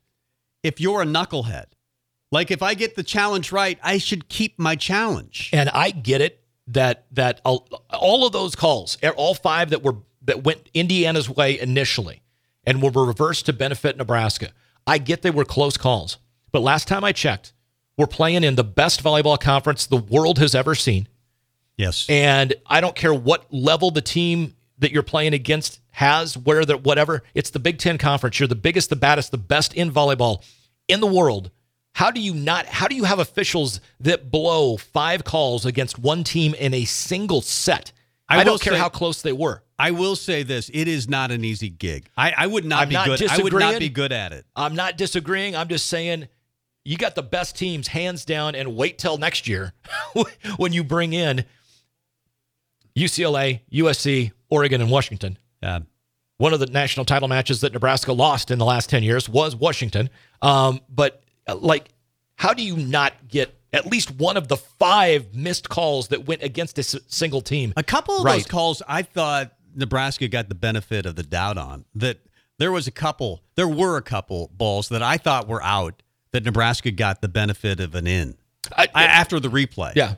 if 0.63 0.79
you're 0.79 1.01
a 1.01 1.05
knucklehead. 1.05 1.65
Like 2.31 2.50
if 2.50 2.63
I 2.63 2.75
get 2.75 2.95
the 2.95 3.03
challenge 3.03 3.51
right, 3.51 3.77
I 3.83 3.98
should 3.98 4.29
keep 4.29 4.57
my 4.57 4.77
challenge. 4.77 5.50
And 5.51 5.67
I 5.67 5.91
get 5.91 6.21
it 6.21 6.45
that 6.67 7.07
that 7.12 7.41
all, 7.43 7.67
all 7.89 8.25
of 8.25 8.31
those 8.31 8.55
calls, 8.55 8.98
all 9.17 9.36
five 9.36 9.71
that 9.71 9.83
were 9.83 9.98
that 10.21 10.45
went 10.45 10.69
Indiana's 10.74 11.29
way 11.29 11.60
initially, 11.60 12.21
and 12.63 12.81
were 12.81 13.05
reversed 13.05 13.48
to 13.48 13.53
benefit 13.53 13.98
Nebraska. 13.98 14.51
I 14.88 14.98
get 14.98 15.24
they 15.24 15.29
were 15.29 15.43
close 15.43 15.75
calls, 15.75 16.19
but 16.53 16.62
last 16.62 16.88
time 16.88 17.03
I 17.03 17.12
checked, 17.12 17.51
we're 18.01 18.08
playing 18.08 18.43
in 18.43 18.55
the 18.55 18.63
best 18.63 19.03
volleyball 19.03 19.39
conference 19.39 19.86
the 19.86 19.96
world 19.98 20.39
has 20.39 20.55
ever 20.55 20.74
seen, 20.74 21.08
Yes. 21.77 22.08
and 22.10 22.53
I 22.65 22.81
don't 22.81 22.96
care 22.96 23.13
what 23.13 23.46
level 23.53 23.91
the 23.91 24.01
team 24.01 24.55
that 24.79 24.91
you're 24.91 25.03
playing 25.03 25.36
against 25.36 25.79
has, 25.91 26.36
where 26.36 26.65
the 26.65 26.77
whatever. 26.77 27.22
It's 27.36 27.51
the 27.51 27.60
Big 27.60 27.77
Ten 27.77 28.00
conference. 28.00 28.39
You're 28.39 28.48
the 28.48 28.55
biggest, 28.55 28.89
the 28.89 28.96
baddest, 28.96 29.29
the 29.29 29.38
best 29.38 29.75
in 29.75 29.91
volleyball 29.91 30.43
in 30.88 31.00
the 31.00 31.05
world. 31.08 31.51
How 31.93 32.10
do 32.10 32.20
you 32.20 32.34
not? 32.34 32.65
How 32.65 32.88
do 32.88 32.96
you 32.96 33.03
have 33.03 33.20
officials 33.20 33.79
that 34.00 34.31
blow 34.31 34.77
five 34.77 35.24
calls 35.24 35.65
against 35.67 36.00
one 36.00 36.24
team 36.24 36.55
in 36.55 36.74
a 36.74 36.86
single 36.86 37.41
set? 37.41 37.91
I 38.27 38.39
I, 38.39 38.43
don't 38.43 38.60
care 38.62 38.74
say- 38.74 38.79
how 38.79 38.89
close 38.89 39.22
they 39.22 39.34
were. 39.34 39.62
I 39.77 39.91
will 39.91 40.15
say 40.15 40.41
this: 40.41 40.72
it 40.74 40.88
is 40.88 41.08
not 41.08 41.29
an 41.29 41.43
easy 41.46 41.70
gig. 41.70 42.10
I, 42.17 42.34
I 42.36 42.48
would 42.48 42.65
not 42.65 42.81
I'm 42.84 42.89
be 42.89 42.96
not 42.96 43.05
good. 43.05 43.29
I 43.29 43.38
would 43.43 43.53
not 43.53 43.77
be 43.77 43.89
good 43.89 44.12
at 44.12 44.31
it. 44.31 44.46
I'm 44.55 44.74
not 44.74 44.98
disagreeing. 44.98 45.55
I'm 45.55 45.67
just 45.67 45.86
saying 45.86 46.27
you 46.83 46.97
got 46.97 47.15
the 47.15 47.23
best 47.23 47.55
teams 47.57 47.88
hands 47.89 48.25
down, 48.25 48.55
and 48.55 48.75
wait 48.75 48.97
till 48.97 49.17
next 49.17 49.47
year 49.47 49.73
when 50.57 50.73
you 50.73 50.83
bring 50.83 51.13
in 51.13 51.45
UCLA, 52.97 53.61
USC, 53.71 54.31
Oregon, 54.50 54.81
and 54.81 54.89
Washington. 54.91 55.38
Yeah. 55.61 55.79
One 56.38 56.53
of 56.53 56.59
the 56.59 56.65
national 56.65 57.05
title 57.05 57.27
matches 57.27 57.61
that 57.61 57.71
Nebraska 57.73 58.13
lost 58.13 58.50
in 58.51 58.57
the 58.59 58.65
last 58.65 58.89
10 58.89 59.03
years 59.03 59.29
was 59.29 59.55
Washington. 59.55 60.09
Um, 60.41 60.81
but, 60.89 61.21
uh, 61.47 61.55
like, 61.55 61.89
how 62.35 62.53
do 62.53 62.63
you 62.63 62.75
not 62.75 63.13
get 63.27 63.55
at 63.71 63.85
least 63.85 64.09
one 64.11 64.35
of 64.38 64.47
the 64.47 64.57
five 64.57 65.33
missed 65.35 65.69
calls 65.69 66.07
that 66.07 66.25
went 66.25 66.41
against 66.41 66.77
a 66.79 66.81
s- 66.81 66.95
single 67.07 67.41
team? 67.41 67.73
A 67.77 67.83
couple 67.83 68.17
of 68.17 68.25
Right. 68.25 68.38
those 68.38 68.47
calls, 68.47 68.81
I 68.88 69.03
thought 69.03 69.51
Nebraska 69.75 70.27
got 70.27 70.50
the 70.50 70.55
benefit 70.55 71.05
of 71.05 71.15
the 71.15 71.23
doubt 71.23 71.59
on. 71.59 71.85
That 71.93 72.17
there 72.57 72.71
was 72.71 72.88
a 72.88 72.91
couple, 72.91 73.43
there 73.55 73.67
were 73.67 73.97
a 73.97 74.01
couple 74.01 74.50
balls 74.51 74.89
that 74.89 75.03
I 75.03 75.17
thought 75.17 75.47
were 75.47 75.63
out 75.63 76.01
that 76.33 76.43
Nebraska 76.43 76.91
got 76.91 77.21
the 77.21 77.27
benefit 77.27 77.79
of 77.79 77.95
an 77.95 78.07
in 78.07 78.38
I- 78.77 78.88
I, 78.93 79.03
after 79.05 79.39
the 79.39 79.50
replay. 79.50 79.93
yeah. 79.95 80.15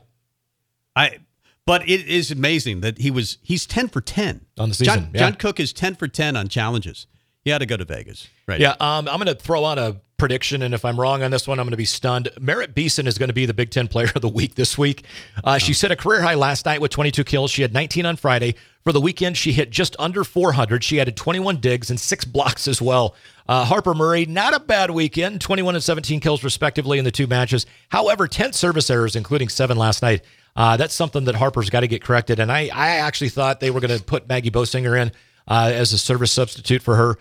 I. 0.96 1.18
But 1.66 1.88
it 1.88 2.06
is 2.06 2.30
amazing 2.30 2.82
that 2.82 2.98
he 2.98 3.10
was 3.10 3.38
he's 3.42 3.66
ten 3.66 3.88
for 3.88 4.02
ten 4.02 4.42
On 4.58 4.68
the 4.68 4.74
John, 4.74 4.96
season, 4.98 5.10
yeah. 5.14 5.20
John 5.20 5.34
Cook 5.34 5.58
is 5.58 5.72
ten 5.72 5.94
for 5.94 6.06
ten 6.06 6.36
on 6.36 6.48
challenges. 6.48 7.06
He 7.42 7.50
had 7.50 7.58
to 7.58 7.66
go 7.66 7.76
to 7.78 7.84
Vegas. 7.86 8.28
Right. 8.46 8.60
Yeah, 8.60 8.74
um, 8.80 9.08
I'm 9.08 9.16
going 9.16 9.26
to 9.26 9.34
throw 9.34 9.64
out 9.64 9.78
a 9.78 10.00
prediction, 10.18 10.62
and 10.62 10.72
if 10.74 10.84
I'm 10.84 10.98
wrong 11.00 11.22
on 11.22 11.30
this 11.30 11.48
one, 11.48 11.58
I'm 11.58 11.64
going 11.64 11.72
to 11.72 11.76
be 11.78 11.84
stunned. 11.86 12.28
Merritt 12.40 12.74
Beason 12.74 13.06
is 13.06 13.18
going 13.18 13.28
to 13.28 13.34
be 13.34 13.44
the 13.46 13.52
Big 13.54 13.70
Ten 13.70 13.88
Player 13.88 14.10
of 14.14 14.20
the 14.22 14.28
Week 14.28 14.54
this 14.54 14.76
week. 14.78 15.04
Uh, 15.42 15.58
She 15.58 15.72
set 15.74 15.90
a 15.90 15.96
career 15.96 16.22
high 16.22 16.34
last 16.34 16.64
night 16.66 16.80
with 16.80 16.90
22 16.90 17.24
kills. 17.24 17.50
She 17.50 17.60
had 17.62 17.72
19 17.74 18.06
on 18.06 18.16
Friday. 18.16 18.54
For 18.82 18.92
the 18.92 19.00
weekend, 19.00 19.36
she 19.38 19.52
hit 19.52 19.70
just 19.70 19.96
under 19.98 20.24
400. 20.24 20.84
She 20.84 21.00
added 21.00 21.16
21 21.16 21.56
digs 21.58 21.88
and 21.90 21.98
six 21.98 22.24
blocks 22.26 22.68
as 22.68 22.80
well. 22.80 23.14
Uh, 23.46 23.64
Harper 23.64 23.94
Murray, 23.94 24.24
not 24.26 24.54
a 24.54 24.60
bad 24.60 24.90
weekend, 24.90 25.40
21 25.40 25.74
and 25.74 25.84
17 25.84 26.20
kills 26.20 26.42
respectively 26.42 26.98
in 26.98 27.04
the 27.04 27.10
two 27.10 27.26
matches. 27.26 27.66
However, 27.90 28.26
10 28.26 28.52
service 28.52 28.88
errors, 28.88 29.16
including 29.16 29.48
seven 29.48 29.76
last 29.76 30.02
night. 30.02 30.22
Uh, 30.56 30.76
that's 30.76 30.94
something 30.94 31.24
that 31.24 31.34
Harper's 31.34 31.68
got 31.68 31.80
to 31.80 31.88
get 31.88 32.02
corrected. 32.02 32.38
And 32.38 32.50
I, 32.50 32.70
I 32.72 32.88
actually 32.96 33.28
thought 33.28 33.60
they 33.60 33.70
were 33.70 33.80
going 33.80 33.96
to 33.96 34.02
put 34.02 34.28
Maggie 34.28 34.50
Bosinger 34.50 35.00
in 35.00 35.12
uh, 35.48 35.72
as 35.74 35.92
a 35.92 35.98
service 35.98 36.32
substitute 36.32 36.80
for 36.80 36.96
her. 36.96 37.18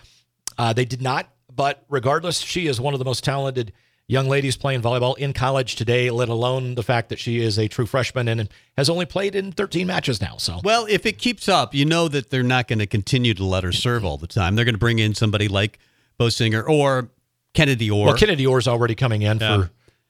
Uh, 0.58 0.72
they 0.72 0.86
did 0.86 1.02
not, 1.02 1.28
but 1.54 1.84
regardless, 1.90 2.40
she 2.40 2.68
is 2.68 2.80
one 2.80 2.94
of 2.94 3.00
the 3.00 3.06
most 3.06 3.24
talented 3.24 3.74
young 4.08 4.28
ladies 4.28 4.56
playing 4.56 4.82
volleyball 4.82 5.18
in 5.18 5.34
college 5.34 5.76
today, 5.76 6.10
let 6.12 6.30
alone 6.30 6.76
the 6.76 6.84
fact 6.84 7.10
that 7.10 7.18
she 7.20 7.40
is 7.40 7.58
a 7.58 7.68
true 7.68 7.86
freshman 7.86 8.28
and 8.28 8.50
has 8.78 8.90
only 8.90 9.06
played 9.06 9.34
in 9.34 9.52
13 9.52 9.88
matches 9.88 10.22
now. 10.22 10.38
So, 10.38 10.60
Well, 10.64 10.86
if 10.90 11.06
it 11.06 11.18
keeps 11.18 11.50
up, 11.50 11.74
you 11.74 11.86
know 11.86 12.08
that 12.10 12.30
they're 12.30 12.44
not 12.44 12.68
going 12.68 12.80
to 12.80 12.86
continue 12.86 13.34
to 13.34 13.44
let 13.46 13.64
her 13.64 13.72
serve 13.72 14.06
all 14.06 14.18
the 14.18 14.28
time. 14.28 14.56
They're 14.56 14.66
going 14.66 14.76
to 14.76 14.80
bring 14.80 15.00
in 15.00 15.16
somebody 15.16 15.48
like 15.48 15.80
Bosinger 16.20 16.68
or 16.68 17.10
Kennedy 17.54 17.90
Orr. 17.92 18.08
well, 18.08 18.18
Kennedy 18.18 18.46
Orr 18.48 18.58
is 18.60 18.68
already 18.68 18.96
coming 18.96 19.22
in 19.22 19.40
Yeah. 19.40 19.58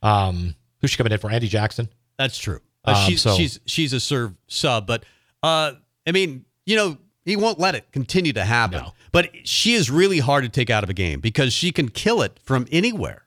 for, 0.01 0.07
um, 0.07 0.55
who's 0.81 0.91
she 0.91 0.97
coming 0.97 1.11
in 1.13 1.19
for? 1.19 1.29
Andi 1.29 1.49
Jackson. 1.49 1.89
That's 2.17 2.37
true. 2.37 2.59
Uh, 2.85 2.91
Um, 2.91 3.09
she's 3.09 3.21
so- 3.21 3.35
she's 3.37 3.59
she's 3.65 3.93
a 3.93 3.99
serve 3.99 4.33
sub, 4.47 4.85
but 4.87 5.03
uh, 5.41 5.73
I 6.07 6.11
mean, 6.11 6.45
you 6.65 6.75
know, 6.75 6.97
he 7.25 7.35
won't 7.35 7.59
let 7.59 7.75
it 7.75 7.91
continue 7.91 8.33
to 8.33 8.43
happen. 8.43 8.79
No. 8.83 8.93
But 9.11 9.29
she 9.43 9.73
is 9.73 9.89
really 9.89 10.19
hard 10.19 10.43
to 10.43 10.49
take 10.49 10.69
out 10.69 10.83
of 10.83 10.89
a 10.89 10.93
game 10.93 11.19
because 11.19 11.53
she 11.53 11.71
can 11.71 11.89
kill 11.89 12.21
it 12.21 12.39
from 12.43 12.67
anywhere. 12.71 13.23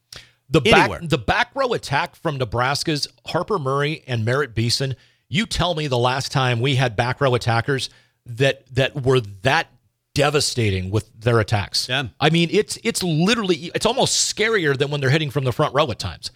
The 0.51 0.61
Anywhere. 0.65 1.01
back, 1.01 1.09
the 1.09 1.19
back 1.19 1.51
row 1.55 1.73
attack 1.73 2.15
from 2.17 2.37
Nebraska's 2.39 3.09
Harper 3.27 3.59
Murray 3.59 4.03
and 4.07 4.25
Merritt 4.25 4.55
Beason. 4.55 4.95
You 5.29 5.45
tell 5.47 5.75
me 5.75 5.89
the 5.89 5.99
last 5.99 6.31
time 6.31 6.61
we 6.61 6.77
had 6.77 6.95
back 6.95 7.21
row 7.21 7.35
attackers 7.35 7.91
that 8.27 8.65
that 8.75 9.03
were 9.05 9.21
that 9.43 9.69
devastating 10.17 10.91
with 10.91 11.09
their 11.21 11.39
attacks. 11.39 11.89
Yeah. 11.89 12.09
I 12.19 12.31
mean, 12.31 12.49
it's 12.51 12.79
it's 12.83 13.03
literally 13.03 13.71
it's 13.75 13.87
almost 13.87 14.35
scarier 14.35 14.77
than 14.77 14.91
when 14.91 15.01
they're 15.01 15.11
hitting 15.11 15.31
from 15.31 15.45
the 15.45 15.53
front 15.53 15.75
row 15.75 15.89
at 15.91 15.99
times. 15.99 16.31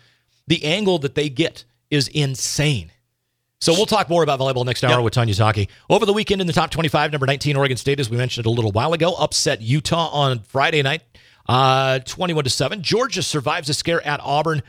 The 0.46 0.62
angle 0.64 0.99
that 1.00 1.14
they 1.14 1.28
get 1.28 1.64
is 1.90 2.06
insane. 2.08 2.92
So 3.60 3.72
we'll 3.72 3.87
talk 3.87 4.08
more 4.08 4.22
about 4.22 4.38
volleyball 4.40 4.64
next 4.64 4.84
hour 4.84 4.92
Yep. 4.96 5.02
with 5.04 5.12
Tanya 5.14 5.34
Taki. 5.34 5.68
Over 5.90 6.06
the 6.06 6.12
weekend 6.12 6.40
in 6.40 6.46
the 6.46 6.52
top 6.52 6.70
25, 6.70 7.12
number 7.12 7.26
19, 7.26 7.56
Oregon 7.56 7.76
State, 7.76 8.00
as 8.00 8.08
we 8.08 8.16
mentioned 8.16 8.46
a 8.46 8.50
little 8.50 8.70
while 8.72 8.92
ago, 8.94 9.14
upset 9.18 9.60
Utah 9.60 10.08
on 10.08 10.40
Friday 10.40 10.80
night, 10.82 11.02
uh, 11.49 11.99
21 12.00 12.44
to 12.44 12.50
7. 12.50 12.82
Georgia 12.82 13.22
survives 13.22 13.68
a 13.68 13.75
scare 13.75 14.04
at 14.06 14.18
Auburn, 14.22 14.62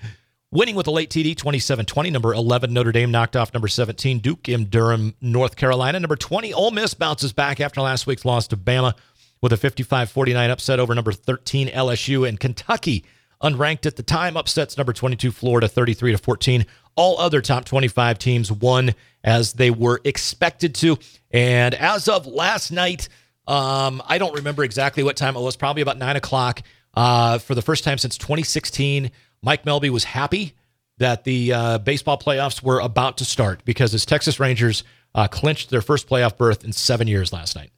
winning 0.51 0.75
with 0.75 0.87
a 0.87 0.91
late 0.91 1.09
TD 1.09 1.35
27 1.35 1.85
20. 1.85 2.09
Number 2.09 2.33
11, 2.33 2.73
Notre 2.73 2.91
Dame 2.91 3.11
knocked 3.11 3.35
off 3.35 3.53
number 3.53 3.67
17, 3.67 4.19
Duke 4.19 4.49
in 4.49 4.65
Durham, 4.65 5.15
North 5.21 5.55
Carolina. 5.55 5.99
Number 5.99 6.15
20, 6.15 6.53
Ole 6.53 6.71
Miss 6.71 6.93
bounces 6.93 7.33
back 7.33 7.59
after 7.59 7.81
last 7.81 8.07
week's 8.07 8.25
loss 8.25 8.47
to 8.47 8.57
Bama 8.57 8.93
with 9.41 9.53
a 9.53 9.57
55 9.57 10.09
49 10.09 10.49
upset 10.49 10.79
over 10.79 10.93
number 10.93 11.11
13, 11.11 11.69
LSU. 11.69 12.27
And 12.27 12.39
Kentucky, 12.39 13.05
unranked 13.41 13.85
at 13.85 13.95
the 13.95 14.03
time, 14.03 14.37
upsets 14.37 14.77
number 14.77 14.93
22, 14.93 15.31
Florida 15.31 15.67
33 15.67 16.11
to 16.13 16.17
14. 16.17 16.65
All 16.95 17.19
other 17.19 17.41
top 17.41 17.65
25 17.65 18.19
teams 18.19 18.51
won 18.51 18.93
as 19.23 19.53
they 19.53 19.71
were 19.71 20.01
expected 20.03 20.75
to. 20.75 20.97
And 21.31 21.73
as 21.73 22.07
of 22.07 22.27
last 22.27 22.71
night, 22.71 23.07
um, 23.47 24.03
I 24.05 24.17
don't 24.17 24.35
remember 24.35 24.63
exactly 24.63 25.03
what 25.03 25.15
time 25.15 25.35
it 25.35 25.41
was, 25.41 25.55
probably 25.55 25.81
about 25.81 25.97
nine 25.97 26.15
o'clock. 26.15 26.61
Uh, 26.93 27.37
for 27.37 27.55
the 27.55 27.61
first 27.61 27.85
time 27.85 27.97
since 27.97 28.17
2016, 28.17 29.11
Mike 29.43 29.63
Melby 29.65 29.89
was 29.89 30.03
happy 30.03 30.53
that 30.97 31.23
the 31.23 31.53
uh, 31.53 31.77
baseball 31.79 32.17
playoffs 32.17 32.61
were 32.61 32.79
about 32.79 33.17
to 33.17 33.25
start 33.25 33.65
because 33.65 33.91
his 33.91 34.05
Texas 34.05 34.39
Rangers 34.39 34.83
uh, 35.15 35.27
clinched 35.27 35.69
their 35.69 35.81
first 35.81 36.07
playoff 36.07 36.37
berth 36.37 36.63
in 36.63 36.71
seven 36.71 37.07
years 37.07 37.33
last 37.33 37.55
night. 37.55 37.71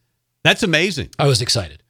That's 0.43 0.63
amazing. 0.63 1.09
I 1.17 1.27
was 1.27 1.41
excited. 1.41 1.83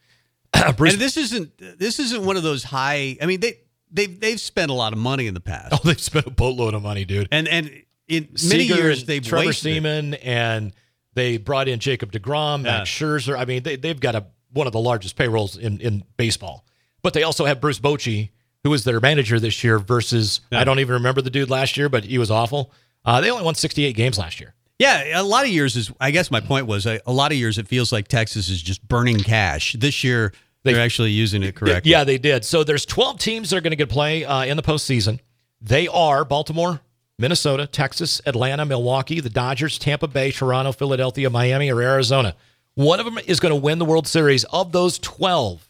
Bruce, 0.77 0.93
and 0.93 1.01
this 1.01 1.17
isn't 1.17 1.57
this 1.79 1.99
isn't 1.99 2.23
one 2.23 2.37
of 2.37 2.43
those 2.43 2.63
high. 2.63 3.17
I 3.19 3.25
mean, 3.25 3.39
they 3.39 3.57
they 3.91 4.05
they've 4.05 4.39
spent 4.39 4.69
a 4.69 4.75
lot 4.75 4.93
of 4.93 4.99
money 4.99 5.25
in 5.25 5.33
the 5.33 5.39
past, 5.39 5.73
oh, 5.73 5.79
they've 5.83 5.99
spent 5.99 6.27
a 6.27 6.29
boatload 6.29 6.75
of 6.75 6.83
money, 6.83 7.05
dude. 7.05 7.27
and 7.31 7.47
and 7.47 7.67
in 8.07 8.23
many 8.25 8.37
Seager 8.37 8.75
years 8.75 9.05
they've 9.05 9.25
Trevor 9.25 9.47
wasted. 9.47 9.73
Seaman 9.73 10.13
and 10.15 10.73
they 11.15 11.37
brought 11.37 11.67
in 11.67 11.79
Jacob 11.79 12.11
DeGrom, 12.11 12.63
Max 12.63 12.89
Scherzer. 12.89 13.37
I 13.37 13.45
mean, 13.45 13.63
they, 13.63 13.75
they've 13.75 13.99
got 13.99 14.15
a 14.15 14.25
one 14.51 14.67
of 14.67 14.73
the 14.73 14.79
largest 14.79 15.15
payrolls 15.15 15.57
in, 15.57 15.79
in 15.79 16.03
baseball. 16.17 16.65
But 17.01 17.13
they 17.13 17.23
also 17.23 17.45
have 17.45 17.59
Bruce 17.59 17.79
Bochy, 17.79 18.29
who 18.63 18.69
was 18.69 18.83
their 18.83 18.99
manager 18.99 19.39
this 19.39 19.63
year, 19.63 19.79
versus 19.79 20.41
I 20.51 20.63
don't 20.63 20.79
even 20.79 20.93
remember 20.93 21.21
the 21.21 21.29
dude 21.29 21.49
last 21.49 21.77
year, 21.77 21.89
but 21.89 22.05
he 22.05 22.17
was 22.17 22.31
awful. 22.31 22.71
Uh, 23.05 23.21
they 23.21 23.29
only 23.29 23.43
won 23.43 23.55
68 23.55 23.95
games 23.95 24.17
last 24.17 24.39
year. 24.39 24.53
Yeah, 24.79 25.19
a 25.19 25.23
lot 25.23 25.43
of 25.43 25.49
years 25.49 25.75
is. 25.75 25.91
I 25.99 26.11
guess 26.11 26.31
my 26.31 26.39
point 26.39 26.65
was 26.65 26.85
a, 26.85 26.99
a 27.05 27.11
lot 27.13 27.31
of 27.31 27.37
years 27.37 27.57
it 27.57 27.67
feels 27.67 27.91
like 27.91 28.07
Texas 28.07 28.49
is 28.49 28.61
just 28.61 28.85
burning 28.87 29.19
cash. 29.19 29.73
This 29.79 30.03
year 30.03 30.33
they're 30.63 30.79
actually 30.79 31.11
using 31.11 31.43
it 31.43 31.55
correctly. 31.55 31.91
Yeah, 31.91 32.03
they 32.03 32.17
did. 32.17 32.45
So 32.45 32.63
there's 32.63 32.85
12 32.85 33.19
teams 33.19 33.49
that 33.49 33.57
are 33.57 33.61
going 33.61 33.71
to 33.71 33.77
get 33.77 33.89
to 33.89 33.93
play 33.93 34.25
uh, 34.25 34.45
in 34.45 34.57
the 34.57 34.63
postseason. 34.63 35.19
They 35.61 35.87
are 35.87 36.25
Baltimore, 36.25 36.81
Minnesota, 37.19 37.67
Texas, 37.67 38.21
Atlanta, 38.25 38.65
Milwaukee, 38.65 39.19
the 39.19 39.29
Dodgers, 39.29 39.77
Tampa 39.77 40.07
Bay, 40.07 40.31
Toronto, 40.31 40.71
Philadelphia, 40.71 41.29
Miami, 41.29 41.71
or 41.71 41.81
Arizona. 41.81 42.35
One 42.75 42.99
of 42.99 43.05
them 43.05 43.19
is 43.27 43.39
going 43.39 43.53
to 43.53 43.59
win 43.59 43.77
the 43.77 43.85
World 43.85 44.07
Series. 44.07 44.45
Of 44.45 44.71
those 44.71 44.97
12, 44.99 45.69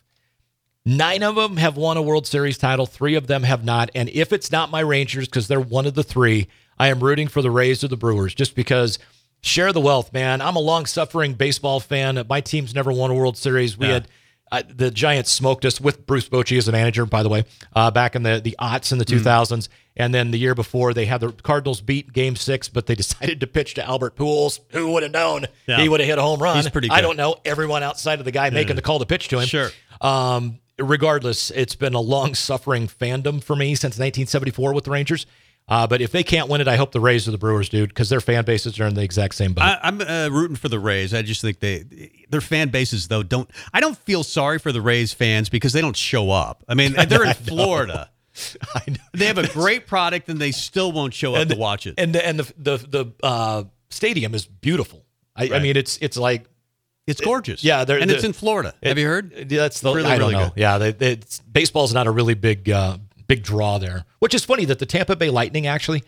nine 0.86 1.24
of 1.24 1.36
them 1.36 1.58
have 1.58 1.78
won 1.78 1.98
a 1.98 2.02
World 2.02 2.28
Series 2.28 2.58
title. 2.58 2.86
Three 2.86 3.16
of 3.16 3.28
them 3.28 3.44
have 3.44 3.64
not. 3.64 3.90
And 3.96 4.10
if 4.10 4.34
it's 4.34 4.52
not 4.52 4.72
my 4.72 4.82
Rangers, 4.82 5.28
because 5.28 5.48
they're 5.48 5.60
one 5.60 5.86
of 5.86 5.94
the 5.94 6.04
three, 6.04 6.48
I 6.78 6.88
am 6.88 7.00
rooting 7.04 7.28
for 7.28 7.42
the 7.42 7.52
Rays 7.52 7.84
or 7.84 7.88
the 7.88 7.98
Brewers 7.98 8.34
just 8.34 8.56
because 8.56 9.00
share 9.42 9.72
the 9.74 9.82
wealth, 9.82 10.14
man. 10.14 10.42
I'm 10.42 10.56
a 10.56 10.60
long 10.62 10.86
suffering 10.86 11.34
baseball 11.34 11.80
fan. 11.80 12.22
My 12.30 12.42
team's 12.42 12.74
never 12.74 12.92
won 12.92 13.12
a 13.12 13.14
World 13.14 13.38
Series. 13.38 13.78
We 13.78 13.88
Yeah. 13.88 13.94
had 13.94 14.08
I, 14.52 14.62
the 14.62 14.92
Giants 14.92 15.32
smoked 15.32 15.66
us 15.66 15.82
with 15.82 16.06
Bruce 16.06 16.30
Bochy 16.30 16.60
as 16.60 16.68
a 16.68 16.72
manager, 16.72 17.08
by 17.08 17.24
the 17.24 17.30
way, 17.30 17.44
uh, 17.76 17.90
back 17.90 18.16
in 18.16 18.22
the 18.22 18.40
the 18.40 18.56
aughts 18.62 18.92
in 18.92 19.00
the 19.00 19.06
Mm. 19.06 19.18
2000s, 19.24 19.68
and 19.98 20.14
then 20.14 20.30
the 20.30 20.38
year 20.38 20.54
before 20.54 20.94
they 20.94 21.06
had 21.06 21.22
the 21.22 21.32
Cardinals 21.32 21.82
beat 21.82 22.14
Game 22.14 22.36
Six, 22.36 22.70
but 22.70 22.86
they 22.86 22.94
decided 23.04 23.40
to 23.40 23.48
pitch 23.48 23.74
to 23.76 23.84
Albert 23.84 24.16
Pujols. 24.16 24.60
Who 24.70 24.92
would 24.92 25.02
have 25.02 25.12
known 25.12 25.48
Yeah. 25.66 25.82
he 25.82 25.90
would 25.90 26.02
have 26.02 26.08
hit 26.10 26.20
a 26.20 26.22
home 26.22 26.40
run? 26.40 26.58
He's 26.58 26.70
pretty 26.70 26.88
good. 26.88 26.94
I 26.96 27.02
don't 27.02 27.18
know. 27.18 27.38
Everyone 27.46 27.82
outside 27.82 28.20
of 28.20 28.26
the 28.26 28.32
guy 28.32 28.52
making 28.52 28.76
the 28.76 28.84
call 28.84 29.00
to 29.00 29.08
pitch 29.08 29.28
to 29.30 29.40
him. 29.40 29.48
Sure. 29.48 29.72
Um, 30.02 30.60
regardless, 30.80 31.52
it's 31.52 31.76
been 31.76 31.94
a 31.94 32.02
long 32.02 32.36
suffering 32.36 32.88
fandom 32.88 33.44
for 33.44 33.56
me 33.56 33.76
since 33.76 33.94
1974 33.94 34.74
with 34.74 34.86
the 34.86 34.92
Rangers. 34.92 35.26
Uh, 35.68 35.88
but 35.88 36.02
if 36.02 36.12
they 36.12 36.24
can't 36.24 36.50
win 36.50 36.60
it, 36.60 36.68
I 36.68 36.76
hope 36.76 36.92
the 36.92 37.00
Rays 37.00 37.26
or 37.26 37.32
the 37.32 37.38
Brewers, 37.38 37.70
dude, 37.70 37.90
because 37.90 38.10
their 38.10 38.20
fan 38.20 38.44
bases 38.44 38.78
are 38.82 38.86
in 38.86 38.96
the 38.96 39.02
exact 39.02 39.36
same 39.36 39.54
boat. 39.54 39.64
I, 39.64 39.80
I'm 39.82 40.02
uh, 40.02 40.28
rooting 40.30 40.58
for 40.58 40.68
the 40.68 40.80
Rays. 40.80 41.14
I 41.14 41.22
just 41.22 41.42
think 41.42 41.60
they 41.60 41.86
their 42.30 42.42
fan 42.42 42.68
bases 42.68 43.08
though 43.08 43.24
don't. 43.24 43.50
I 43.74 43.80
don't 43.80 43.98
feel 43.98 44.24
sorry 44.24 44.60
for 44.60 44.74
the 44.74 44.82
Rays 44.82 45.14
fans 45.14 45.48
because 45.48 45.72
they 45.72 45.80
don't 45.80 45.96
show 45.96 46.32
up. 46.32 46.66
I 46.68 46.74
mean, 46.74 46.94
they're 47.08 47.24
in 47.24 47.34
Florida. 47.34 48.10
I 48.76 48.82
know. 48.88 48.96
They 49.14 49.26
have 49.28 49.38
a 49.38 49.48
great 49.48 49.88
product 49.88 50.28
and 50.28 50.40
they 50.40 50.52
still 50.52 50.92
won't 50.92 51.14
show 51.14 51.36
up 51.36 51.48
to 51.48 51.56
watch 51.56 51.88
it. 51.88 51.96
And 51.98 52.14
the 52.14 52.26
and 52.26 52.40
the 52.40 52.54
the 52.58 52.78
the 52.78 53.14
uh, 53.24 53.64
stadium 53.90 54.36
is 54.36 54.46
beautiful. 54.46 55.06
I, 55.36 55.50
I 55.54 55.60
mean, 55.60 55.78
it's 55.78 55.98
it's 56.02 56.18
like 56.18 56.46
It's 57.06 57.20
gorgeous. 57.22 57.64
yeah, 57.64 57.84
they're- 57.86 57.98
and 58.00 58.10
it's 58.10 58.24
in 58.24 58.34
Florida. 58.34 58.74
have 58.82 58.98
you 58.98 59.06
heard? 59.08 59.50
That's 59.50 59.82
the 59.82 59.94
Really, 59.94 60.08
I 60.10 60.18
don't 60.18 60.32
really 60.32 60.44
know. 60.44 60.50
good. 60.52 60.60
Yeah, 60.62 60.78
they, 60.78 60.92
they, 60.94 61.20
baseball's 61.52 61.94
not 61.94 62.08
a 62.08 62.12
really 62.12 62.34
big 62.34 62.70
uh, 62.70 62.98
big 63.28 63.44
draw 63.44 63.78
there. 63.78 64.06
Which 64.20 64.34
is 64.34 64.46
funny 64.46 64.66
that 64.66 64.80
the 64.80 64.86
Tampa 64.86 65.16
Bay 65.16 65.30
Lightning 65.30 65.68
actually, 65.68 66.04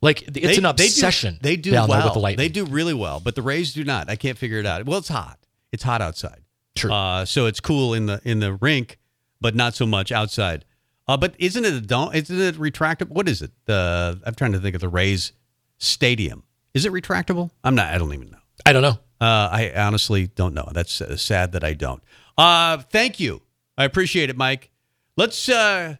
like, 0.00 0.22
it's 0.22 0.30
They- 0.32 0.40
an 0.42 0.46
they 0.46 0.54
do- 0.56 0.68
obsession. 0.68 1.38
They 1.42 1.56
do, 1.56 1.70
down 1.72 1.88
well. 1.88 2.04
with 2.04 2.14
the 2.14 2.18
Lightning. 2.20 2.44
They 2.44 2.48
do 2.48 2.64
really 2.64 2.94
well, 2.94 3.20
but 3.20 3.34
the 3.34 3.42
Rays 3.42 3.74
do 3.74 3.84
not. 3.84 4.08
I 4.08 4.16
can't 4.16 4.38
figure 4.38 4.58
it 4.58 4.64
out. 4.66 4.86
Well, 4.86 4.98
it's 4.98 5.08
hot. 5.08 5.38
It's 5.72 5.82
hot 5.82 6.00
outside. 6.00 6.42
True. 6.76 6.92
Uh, 6.92 7.24
so 7.26 7.44
it's 7.46 7.60
cool 7.60 7.92
in 7.92 8.06
the 8.06 8.20
in 8.24 8.40
the 8.40 8.54
rink, 8.54 8.98
but 9.40 9.54
not 9.54 9.74
so 9.74 9.84
much 9.86 10.10
outside. 10.12 10.64
Uh, 11.06 11.16
but 11.16 11.34
isn't 11.38 11.64
it 11.64 11.72
a 11.74 11.80
dome? 11.80 12.14
Isn't 12.14 12.40
it 12.40 12.54
retractable? 12.56 13.08
What 13.10 13.28
is 13.28 13.42
it? 13.42 13.50
The 13.66 14.18
I'm 14.24 14.34
trying 14.34 14.52
to 14.52 14.60
think 14.60 14.74
of 14.74 14.80
the 14.80 14.88
Rays 14.88 15.32
stadium. 15.78 16.44
Is 16.74 16.84
it 16.86 16.92
retractable? 16.92 17.50
I'm 17.64 17.74
not. 17.74 17.92
I 17.92 17.98
don't 17.98 18.12
even 18.14 18.30
know. 18.30 18.38
I 18.66 18.72
don't 18.72 18.82
know. 18.82 18.98
Uh, 19.20 19.48
I 19.50 19.72
honestly 19.76 20.28
don't 20.28 20.54
know. 20.54 20.68
That's 20.72 21.00
uh, 21.00 21.16
sad 21.16 21.52
that 21.52 21.64
I 21.64 21.74
don't. 21.74 22.02
Uh, 22.36 22.78
thank 22.78 23.18
you. 23.18 23.42
I 23.76 23.84
appreciate 23.84 24.30
it, 24.30 24.36
Mike. 24.36 24.70
Let's 25.16 25.48
uh, 25.48 25.96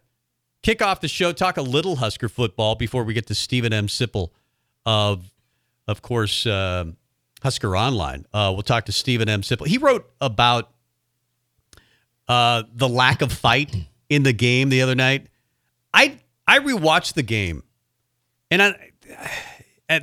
kick 0.63 0.81
off 0.81 1.01
the 1.01 1.07
show. 1.07 1.33
Talk 1.33 1.57
a 1.57 1.61
little 1.61 1.97
Husker 1.97 2.29
football 2.29 2.75
before 2.75 3.03
we 3.03 3.13
get 3.13 3.27
to 3.27 3.35
Steven 3.35 3.73
M. 3.73 3.87
Sipple 3.87 4.29
of, 4.85 5.31
of 5.87 6.01
course, 6.01 6.45
uh, 6.45 6.85
Husker 7.43 7.75
Online. 7.75 8.25
Uh, 8.33 8.51
we'll 8.53 8.63
talk 8.63 8.85
to 8.85 8.91
Steven 8.91 9.27
M. 9.27 9.41
Sipple. 9.41 9.67
He 9.67 9.77
wrote 9.77 10.09
about 10.21 10.71
the 12.27 12.89
lack 12.89 13.21
of 13.21 13.31
fight 13.31 13.75
in 14.07 14.23
the 14.23 14.33
game 14.33 14.69
the 14.69 14.81
other 14.81 14.95
night. 14.95 15.27
I 15.93 16.19
I 16.47 16.59
rewatched 16.59 17.13
the 17.13 17.23
game, 17.23 17.63
and 18.49 18.61
I 18.61 18.91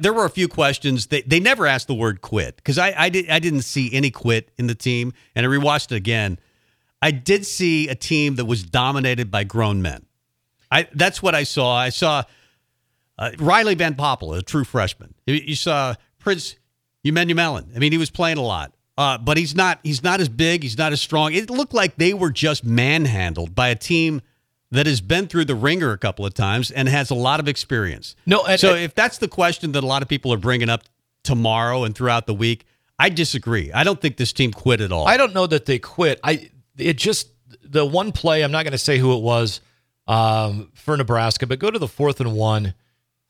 there 0.00 0.12
were 0.12 0.24
a 0.24 0.30
few 0.30 0.48
questions. 0.48 1.06
They 1.06 1.22
they 1.22 1.40
never 1.40 1.66
asked 1.66 1.86
the 1.86 1.94
word 1.94 2.20
quit 2.20 2.56
because 2.56 2.78
I 2.78 2.94
I 2.96 3.08
did 3.08 3.30
I 3.30 3.38
didn't 3.38 3.62
see 3.62 3.92
any 3.92 4.10
quit 4.10 4.50
in 4.58 4.66
the 4.66 4.74
team, 4.74 5.12
and 5.34 5.46
I 5.46 5.48
rewatched 5.48 5.92
it 5.92 5.96
again. 5.96 6.38
I 7.00 7.12
did 7.12 7.46
see 7.46 7.88
a 7.88 7.94
team 7.94 8.36
that 8.36 8.46
was 8.46 8.64
dominated 8.64 9.30
by 9.30 9.44
grown 9.44 9.82
men. 9.82 10.04
I 10.70 10.88
that's 10.92 11.22
what 11.22 11.34
I 11.34 11.44
saw. 11.44 11.76
I 11.76 11.90
saw 11.90 12.24
uh, 13.18 13.30
Riley 13.38 13.76
Van 13.76 13.94
Poppel, 13.94 14.36
a 14.36 14.42
true 14.42 14.64
freshman. 14.64 15.14
You, 15.26 15.34
you 15.34 15.54
saw 15.54 15.94
Prince 16.18 16.56
Emmanuel. 17.04 17.62
I 17.74 17.78
mean, 17.78 17.92
he 17.92 17.98
was 17.98 18.10
playing 18.10 18.38
a 18.38 18.42
lot, 18.42 18.72
uh, 18.98 19.18
but 19.18 19.36
he's 19.36 19.54
not. 19.54 19.78
He's 19.84 20.02
not 20.02 20.20
as 20.20 20.28
big. 20.28 20.64
He's 20.64 20.76
not 20.76 20.92
as 20.92 21.00
strong. 21.00 21.32
It 21.32 21.48
looked 21.48 21.74
like 21.74 21.96
they 21.96 22.12
were 22.12 22.30
just 22.30 22.64
manhandled 22.64 23.54
by 23.54 23.68
a 23.68 23.76
team 23.76 24.20
that 24.76 24.86
has 24.86 25.00
been 25.00 25.26
through 25.26 25.44
the 25.46 25.54
ringer 25.54 25.92
a 25.92 25.98
couple 25.98 26.24
of 26.26 26.34
times 26.34 26.70
and 26.70 26.88
has 26.88 27.10
a 27.10 27.14
lot 27.14 27.40
of 27.40 27.48
experience. 27.48 28.14
No, 28.26 28.44
and- 28.44 28.60
so 28.60 28.74
and- 28.74 28.84
if 28.84 28.94
that's 28.94 29.18
the 29.18 29.28
question 29.28 29.72
that 29.72 29.82
a 29.82 29.86
lot 29.86 30.02
of 30.02 30.08
people 30.08 30.32
are 30.32 30.36
bringing 30.38 30.68
up 30.68 30.84
tomorrow 31.24 31.84
and 31.84 31.94
throughout 31.94 32.26
the 32.26 32.34
week, 32.34 32.64
I 32.98 33.08
disagree. 33.10 33.70
I 33.72 33.84
don't 33.84 34.00
think 34.00 34.16
this 34.16 34.32
team 34.32 34.52
quit 34.52 34.80
at 34.80 34.92
all. 34.92 35.06
I 35.06 35.16
don't 35.16 35.34
know 35.34 35.46
that 35.46 35.66
they 35.66 35.78
quit. 35.78 36.18
I 36.24 36.50
it 36.78 36.96
just 36.96 37.28
the 37.62 37.84
one 37.84 38.12
play. 38.12 38.42
I'm 38.42 38.52
not 38.52 38.62
going 38.64 38.72
to 38.72 38.78
say 38.78 38.98
who 38.98 39.14
it 39.16 39.22
was 39.22 39.60
um, 40.06 40.70
for 40.74 40.96
Nebraska, 40.96 41.46
but 41.46 41.58
go 41.58 41.70
to 41.70 41.78
the 41.78 41.88
fourth 41.88 42.20
and 42.20 42.32
one, 42.34 42.74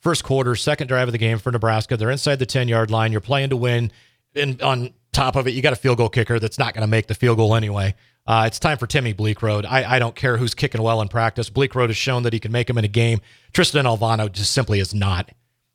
first 0.00 0.24
quarter, 0.24 0.54
second 0.54 0.88
drive 0.88 1.09
of 1.09 1.12
the 1.12 1.18
game 1.18 1.38
for 1.38 1.50
Nebraska. 1.50 1.96
They're 1.96 2.11
inside 2.11 2.38
the 2.38 2.46
10 2.46 2.68
yard 2.68 2.90
line. 2.90 3.12
You're 3.12 3.20
playing 3.20 3.50
to 3.50 3.56
win, 3.56 3.90
and 4.35 4.61
on 4.62 4.92
top 5.16 5.37
of 5.37 5.46
it, 5.48 5.55
you 5.55 5.62
got 5.62 5.72
a 5.72 5.76
field 5.76 5.98
goal 5.98 6.09
kicker 6.09 6.38
that's 6.38 6.59
not 6.59 6.74
going 6.74 6.83
to 6.83 6.87
make 6.87 7.07
the 7.07 7.14
field 7.14 7.38
goal 7.38 7.55
anyway. 7.55 7.94
Uh, 8.26 8.44
it's 8.46 8.59
time 8.59 8.76
for 8.76 8.87
Timmy 8.87 9.14
Bleekrode. 9.14 9.64
I, 9.64 9.96
I 9.96 9.98
don't 9.98 10.14
care 10.14 10.37
who's 10.37 10.55
kicking 10.55 10.83
well 10.83 11.00
in 11.00 11.09
practice. 11.09 11.48
Bleakroad 11.48 11.88
has 11.88 11.96
shown 11.96 12.22
that 12.24 12.33
he 12.33 12.40
can 12.40 12.52
make 12.52 12.66
them 12.66 12.76
in 12.79 12.85
a 12.85 12.88
game. 12.88 13.20
Tristan 13.52 13.85
Alvano 13.85 14.31
just 14.31 14.52
simply 14.52 14.81
is 14.81 14.94
not. 14.94 15.31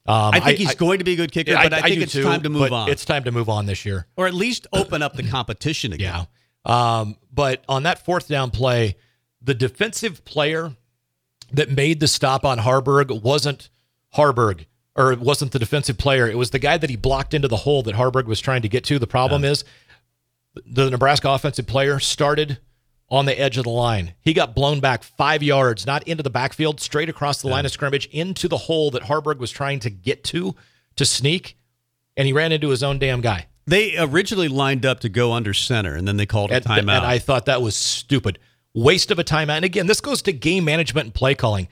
Um, 0.05 0.33
I 0.33 0.39
think 0.39 0.57
he's 0.57 0.75
going 0.75 0.97
to 0.99 1.05
be 1.05 1.13
a 1.13 1.15
good 1.15 1.31
kicker, 1.31 1.53
but 1.53 1.73
I, 1.73 1.81
think 1.81 1.95
do 1.95 2.01
it's 2.01 2.13
too, 2.13 2.23
time 2.23 2.41
to 2.41 2.49
move 2.49 2.73
on, 2.73 2.89
It's 2.89 3.05
time 3.05 3.23
to 3.25 3.31
move 3.31 3.49
on 3.49 3.67
this 3.67 3.85
year. 3.85 4.07
or 4.17 4.27
at 4.27 4.33
least 4.33 4.67
open 4.73 5.01
up 5.01 5.13
the 5.13 5.23
competition 5.23 5.93
again. 5.93 6.27
Yeah. 6.65 6.99
Um, 6.99 7.17
but 7.31 7.63
on 7.69 7.83
that 7.83 8.03
fourth 8.03 8.27
down 8.27 8.51
play, 8.51 8.97
the 9.41 9.53
defensive 9.53 10.25
player 10.25 10.75
that 11.53 11.69
made 11.69 11.99
the 11.99 12.07
stop 12.07 12.45
on 12.45 12.59
Haarberg 12.59 13.21
wasn't 13.21 13.69
Haarberg 14.15 14.65
or 14.95 15.11
it 15.11 15.19
wasn't 15.19 15.51
the 15.51 15.59
defensive 15.59 15.97
player. 15.97 16.27
It 16.27 16.37
was 16.37 16.49
the 16.49 16.59
guy 16.59 16.77
that 16.77 16.89
he 16.89 16.95
blocked 16.95 17.33
into 17.33 17.47
the 17.47 17.57
hole 17.57 17.81
that 17.83 17.95
Haarberg 17.95 18.25
was 18.25 18.39
trying 18.39 18.61
to 18.63 18.69
get 18.69 18.83
to. 18.85 18.99
The 18.99 19.07
problem 19.07 19.43
is 19.43 19.63
the 20.65 20.89
Nebraska 20.89 21.29
offensive 21.29 21.67
player 21.67 21.99
started 21.99 22.59
on 23.09 23.25
the 23.25 23.37
edge 23.39 23.57
of 23.57 23.63
the 23.65 23.69
line. 23.69 24.13
He 24.21 24.33
got 24.33 24.55
blown 24.55 24.79
back 24.79 25.03
five 25.03 25.43
yards, 25.43 25.85
not 25.85 26.07
into 26.07 26.23
the 26.23 26.29
backfield, 26.29 26.79
straight 26.79 27.09
across 27.09 27.41
the 27.41 27.47
line 27.49 27.65
of 27.65 27.71
scrimmage 27.71 28.05
into 28.07 28.47
the 28.47 28.57
hole 28.57 28.91
that 28.91 29.03
Haarberg 29.03 29.37
was 29.37 29.51
trying 29.51 29.79
to 29.81 29.89
get 29.89 30.23
to 30.25 30.55
to 30.95 31.05
sneak, 31.05 31.57
and 32.17 32.25
he 32.25 32.33
ran 32.33 32.51
into 32.51 32.69
his 32.69 32.83
own 32.83 32.99
damn 32.99 33.21
guy. 33.21 33.47
They 33.67 33.97
originally 33.97 34.47
lined 34.47 34.85
up 34.85 35.01
to 35.01 35.09
go 35.09 35.33
under 35.33 35.53
center, 35.53 35.95
and 35.95 36.07
then 36.07 36.17
they 36.17 36.25
called 36.25 36.51
a 36.51 36.55
And, 36.55 36.65
timeout. 36.65 36.79
and 36.97 37.05
I 37.05 37.19
thought 37.19 37.45
that 37.45 37.61
was 37.61 37.75
stupid. 37.75 38.39
Waste 38.73 39.11
of 39.11 39.19
a 39.19 39.23
timeout. 39.23 39.57
And 39.57 39.65
again, 39.65 39.87
this 39.87 40.01
goes 40.01 40.21
to 40.23 40.33
game 40.33 40.65
management 40.65 41.05
and 41.05 41.13
play 41.13 41.35
calling. 41.35 41.67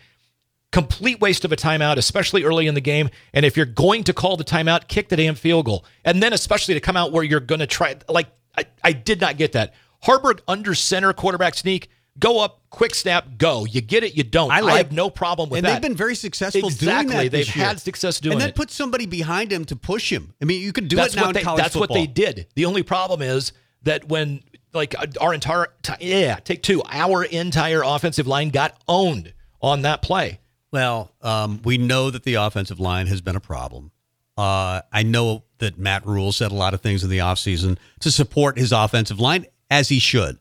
Complete 0.71 1.19
waste 1.19 1.45
of 1.45 1.51
a 1.51 1.55
timeout, 1.55 1.97
especially 1.97 2.43
early 2.43 2.67
in 2.67 2.75
the 2.75 2.81
game. 2.81 3.09
And 3.33 3.43
if 3.45 3.57
you're 3.57 3.65
going 3.65 4.03
to 4.03 4.13
call 4.13 4.37
the 4.37 4.43
timeout, 4.43 4.87
kick 4.87 5.09
the 5.09 5.15
damn 5.15 5.35
field 5.35 5.65
goal. 5.65 5.83
And 6.05 6.21
then 6.21 6.31
especially 6.31 6.75
to 6.75 6.79
come 6.79 6.95
out 6.95 7.11
where 7.11 7.23
you're 7.23 7.39
going 7.39 7.59
to 7.59 7.67
try. 7.67 7.95
Like, 8.07 8.27
I, 8.57 8.65
I 8.83 8.91
did 8.91 9.19
not 9.19 9.37
get 9.37 9.53
that. 9.53 9.73
Haarberg 10.03 10.41
under 10.47 10.75
center 10.75 11.11
quarterback 11.13 11.55
sneak. 11.55 11.89
Go 12.19 12.39
up, 12.43 12.61
quick 12.69 12.93
snap, 12.93 13.37
go. 13.37 13.65
You 13.65 13.79
get 13.81 14.03
it, 14.03 14.15
you 14.15 14.23
don't. 14.23 14.51
I, 14.51 14.59
like- 14.59 14.77
have 14.77 14.91
no 14.91 15.09
problem 15.09 15.49
with 15.49 15.59
and 15.59 15.65
that. 15.65 15.75
And 15.75 15.83
they've 15.83 15.89
been 15.89 15.97
very 15.97 16.15
successful 16.15 16.67
Exactly. 16.67 17.13
doing 17.13 17.23
that. 17.25 17.31
this 17.31 17.47
They've 17.47 17.55
year. 17.55 17.65
had 17.65 17.79
success 17.79 18.19
doing 18.19 18.33
it. 18.33 18.35
and 18.35 18.41
then 18.41 18.49
it. 18.49 18.55
put 18.55 18.71
somebody 18.71 19.05
behind 19.05 19.51
him 19.53 19.63
to 19.65 19.75
push 19.75 20.11
him. 20.11 20.33
I 20.41 20.45
mean, 20.45 20.61
you 20.61 20.73
can 20.73 20.87
do 20.87 20.97
that's 20.97 21.13
it 21.13 21.17
now 21.17 21.31
they, 21.31 21.41
college 21.41 21.61
that's 21.63 21.75
football. 21.75 21.95
what 21.97 22.01
they 22.01 22.07
did. 22.07 22.47
The 22.55 22.65
only 22.65 22.83
problem 22.83 23.21
is 23.21 23.53
that 23.83 24.09
when 24.09 24.43
like 24.73 24.93
our 25.19 25.33
entire 25.33 25.67
yeah 25.99 26.35
take 26.35 26.61
two 26.61 26.83
our 26.89 27.23
entire 27.23 27.81
offensive 27.83 28.27
line 28.27 28.49
got 28.49 28.77
owned 28.87 29.33
on 29.61 29.81
that 29.83 30.01
play. 30.01 30.39
Well, 30.71 31.11
um, 31.21 31.61
we 31.63 31.77
know 31.77 32.11
that 32.11 32.23
the 32.23 32.35
offensive 32.35 32.79
line 32.79 33.07
has 33.07 33.21
been 33.21 33.35
a 33.35 33.41
problem. 33.41 33.91
Uh, 34.37 34.81
I 34.93 35.03
know 35.03 35.43
that 35.57 35.77
Matt 35.77 36.05
Rhule 36.05 36.31
said 36.31 36.51
a 36.51 36.55
lot 36.55 36.73
of 36.73 36.81
things 36.81 37.03
in 37.03 37.09
the 37.09 37.17
offseason 37.17 37.77
to 37.99 38.11
support 38.11 38.57
his 38.57 38.71
offensive 38.71 39.19
line, 39.19 39.45
as 39.69 39.89
he 39.89 39.99
should, 39.99 40.37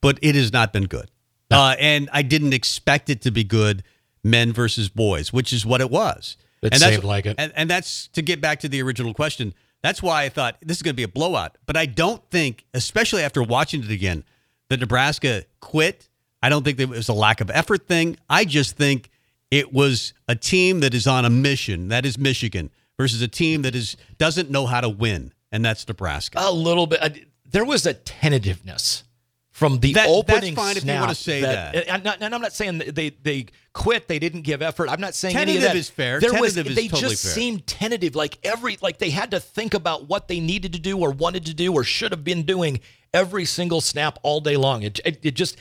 but 0.00 0.18
it 0.22 0.34
has 0.34 0.52
not 0.52 0.72
been 0.72 0.84
good. 0.84 1.10
Uh, 1.50 1.76
and 1.78 2.08
I 2.12 2.22
didn't 2.22 2.52
expect 2.52 3.10
it 3.10 3.22
to 3.22 3.30
be 3.30 3.44
good, 3.44 3.82
men 4.22 4.52
versus 4.52 4.88
boys, 4.88 5.32
which 5.32 5.52
is 5.52 5.64
what 5.64 5.80
it 5.80 5.90
was. 5.90 6.36
It 6.62 6.72
and 6.72 6.82
seemed 6.82 7.04
like 7.04 7.26
it. 7.26 7.36
And, 7.38 7.52
and 7.54 7.70
that's 7.70 8.08
to 8.08 8.22
get 8.22 8.40
back 8.40 8.60
to 8.60 8.68
the 8.68 8.82
original 8.82 9.14
question. 9.14 9.54
That's 9.82 10.02
why 10.02 10.24
I 10.24 10.28
thought 10.28 10.56
this 10.62 10.78
is 10.78 10.82
going 10.82 10.94
to 10.94 10.96
be 10.96 11.04
a 11.04 11.08
blowout. 11.08 11.58
But 11.66 11.76
I 11.76 11.86
don't 11.86 12.22
think, 12.30 12.64
especially 12.74 13.22
after 13.22 13.42
watching 13.42 13.84
it 13.84 13.90
again, 13.90 14.24
that 14.68 14.80
Nebraska 14.80 15.44
quit. 15.60 16.08
I 16.42 16.48
don't 16.48 16.64
think 16.64 16.78
that 16.78 16.84
it 16.84 16.90
was 16.90 17.08
a 17.08 17.12
lack 17.12 17.40
of 17.40 17.50
effort 17.50 17.86
thing. 17.86 18.16
I 18.28 18.44
just 18.44 18.76
think 18.76 19.10
it 19.50 19.72
was 19.72 20.12
a 20.28 20.34
team 20.34 20.80
that 20.80 20.94
is 20.94 21.06
on 21.06 21.24
a 21.24 21.30
mission. 21.30 21.88
That 21.88 22.04
is 22.06 22.18
Michigan 22.18 22.70
versus 22.98 23.20
a 23.22 23.28
team 23.28 23.62
that 23.62 23.74
is 23.74 23.96
doesn't 24.18 24.50
know 24.50 24.66
how 24.66 24.80
to 24.80 24.88
win, 24.88 25.32
and 25.52 25.64
that's 25.64 25.86
Nebraska. 25.86 26.38
A 26.40 26.50
little 26.52 26.86
bit. 26.86 27.02
uh, 27.02 27.10
There 27.50 27.64
was 27.64 27.86
a 27.86 27.94
tentativeness 27.94 29.04
from 29.52 29.78
the 29.80 29.92
That- 29.94 30.00
that's 30.06 30.10
opening 30.12 30.54
fine 30.54 30.76
if 30.76 30.84
you 30.84 30.92
wanna 30.92 31.14
say 31.14 31.40
that. 31.42 31.74
and 31.76 31.90
I'm 31.90 32.02
not, 32.02 32.18
and 32.20 32.34
I'm 32.34 32.42
not 32.42 32.52
saying 32.52 32.78
that 32.78 32.94
they 32.94 33.10
they 33.10 33.46
quit. 33.72 34.08
They 34.08 34.18
didn't 34.18 34.42
give 34.42 34.60
effort. 34.62 34.88
I'm 34.90 35.00
not 35.00 35.14
saying 35.14 35.36
any 35.36 35.52
of 35.56 35.62
Tentative 35.62 35.72
that. 35.74 35.78
is 35.78 35.88
fair. 35.88 36.20
There 36.20 36.32
was. 36.32 36.54
Tentative 36.54 36.70
is 36.72 36.76
they 36.76 36.88
totally 36.88 37.10
just 37.10 37.22
fair. 37.22 37.32
seemed 37.32 37.66
tentative. 37.66 38.14
Like 38.16 38.38
every 38.44 38.76
like 38.82 38.98
they 38.98 39.10
had 39.10 39.30
to 39.30 39.40
think 39.40 39.72
about 39.74 40.08
what 40.08 40.28
they 40.28 40.40
needed 40.40 40.72
to 40.74 40.78
do 40.78 40.98
or 40.98 41.10
wanted 41.12 41.46
to 41.46 41.54
do 41.54 41.72
or 41.72 41.84
should 41.84 42.10
have 42.12 42.24
been 42.24 42.42
doing 42.42 42.80
every 43.14 43.44
single 43.46 43.80
snap 43.80 44.18
all 44.22 44.40
day 44.40 44.56
long. 44.56 44.82
It 44.82 45.00
it, 45.04 45.20
it 45.22 45.34
just 45.34 45.56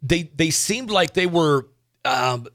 they 0.00 0.22
they 0.34 0.50
seemed 0.50 0.90
like 0.90 1.14
they 1.14 1.26
were. 1.26 1.66
Um, 2.06 2.46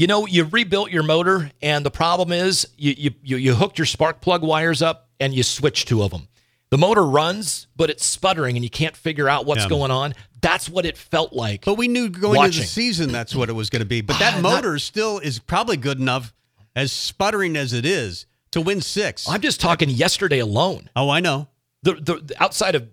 you 0.00 0.06
know, 0.06 0.26
you 0.26 0.44
rebuilt 0.44 0.90
your 0.90 1.02
motor, 1.02 1.50
and 1.60 1.84
the 1.84 1.90
problem 1.90 2.32
is 2.32 2.66
you, 2.78 3.12
you 3.22 3.36
you 3.36 3.54
hooked 3.54 3.78
your 3.78 3.84
spark 3.86 4.20
plug 4.22 4.42
wires 4.42 4.80
up 4.80 5.08
and 5.20 5.34
you 5.34 5.42
switched 5.42 5.88
two 5.88 6.02
of 6.02 6.10
them. 6.10 6.26
the 6.70 6.78
motor 6.78 7.04
runs, 7.04 7.66
but 7.76 7.90
it's 7.90 8.06
sputtering 8.06 8.56
and 8.56 8.64
you 8.64 8.70
can't 8.70 8.96
figure 8.96 9.28
out 9.28 9.44
what's 9.44 9.64
Yeah. 9.64 9.68
going 9.68 9.90
on. 9.90 10.14
That's 10.40 10.68
what 10.70 10.86
it 10.86 10.96
felt 10.96 11.32
like. 11.34 11.64
But 11.66 11.74
we 11.76 11.86
knew 11.88 12.08
going 12.08 12.42
into 12.44 12.60
the 12.60 12.64
season 12.64 13.12
that's 13.12 13.34
what 13.34 13.48
it 13.50 13.52
was 13.54 13.68
going 13.68 13.80
to 13.80 13.86
be. 13.86 14.00
But 14.00 14.18
that 14.20 14.34
Ah, 14.36 14.40
not- 14.40 14.62
motor 14.64 14.78
still 14.78 15.18
is 15.18 15.38
probably 15.38 15.76
good 15.76 15.98
enough, 15.98 16.32
as 16.74 16.92
sputtering 16.92 17.56
as 17.56 17.72
it 17.74 17.84
is, 17.84 18.24
to 18.52 18.60
win 18.62 18.80
six. 18.80 19.28
I'm 19.28 19.40
just 19.42 19.60
talking 19.60 19.90
yesterday 19.90 20.38
alone. 20.38 20.88
oh, 20.96 21.10
I 21.10 21.20
know. 21.20 21.48
The, 21.82 21.94
the, 21.94 22.14
the 22.16 22.42
outside 22.42 22.74
of 22.74 22.88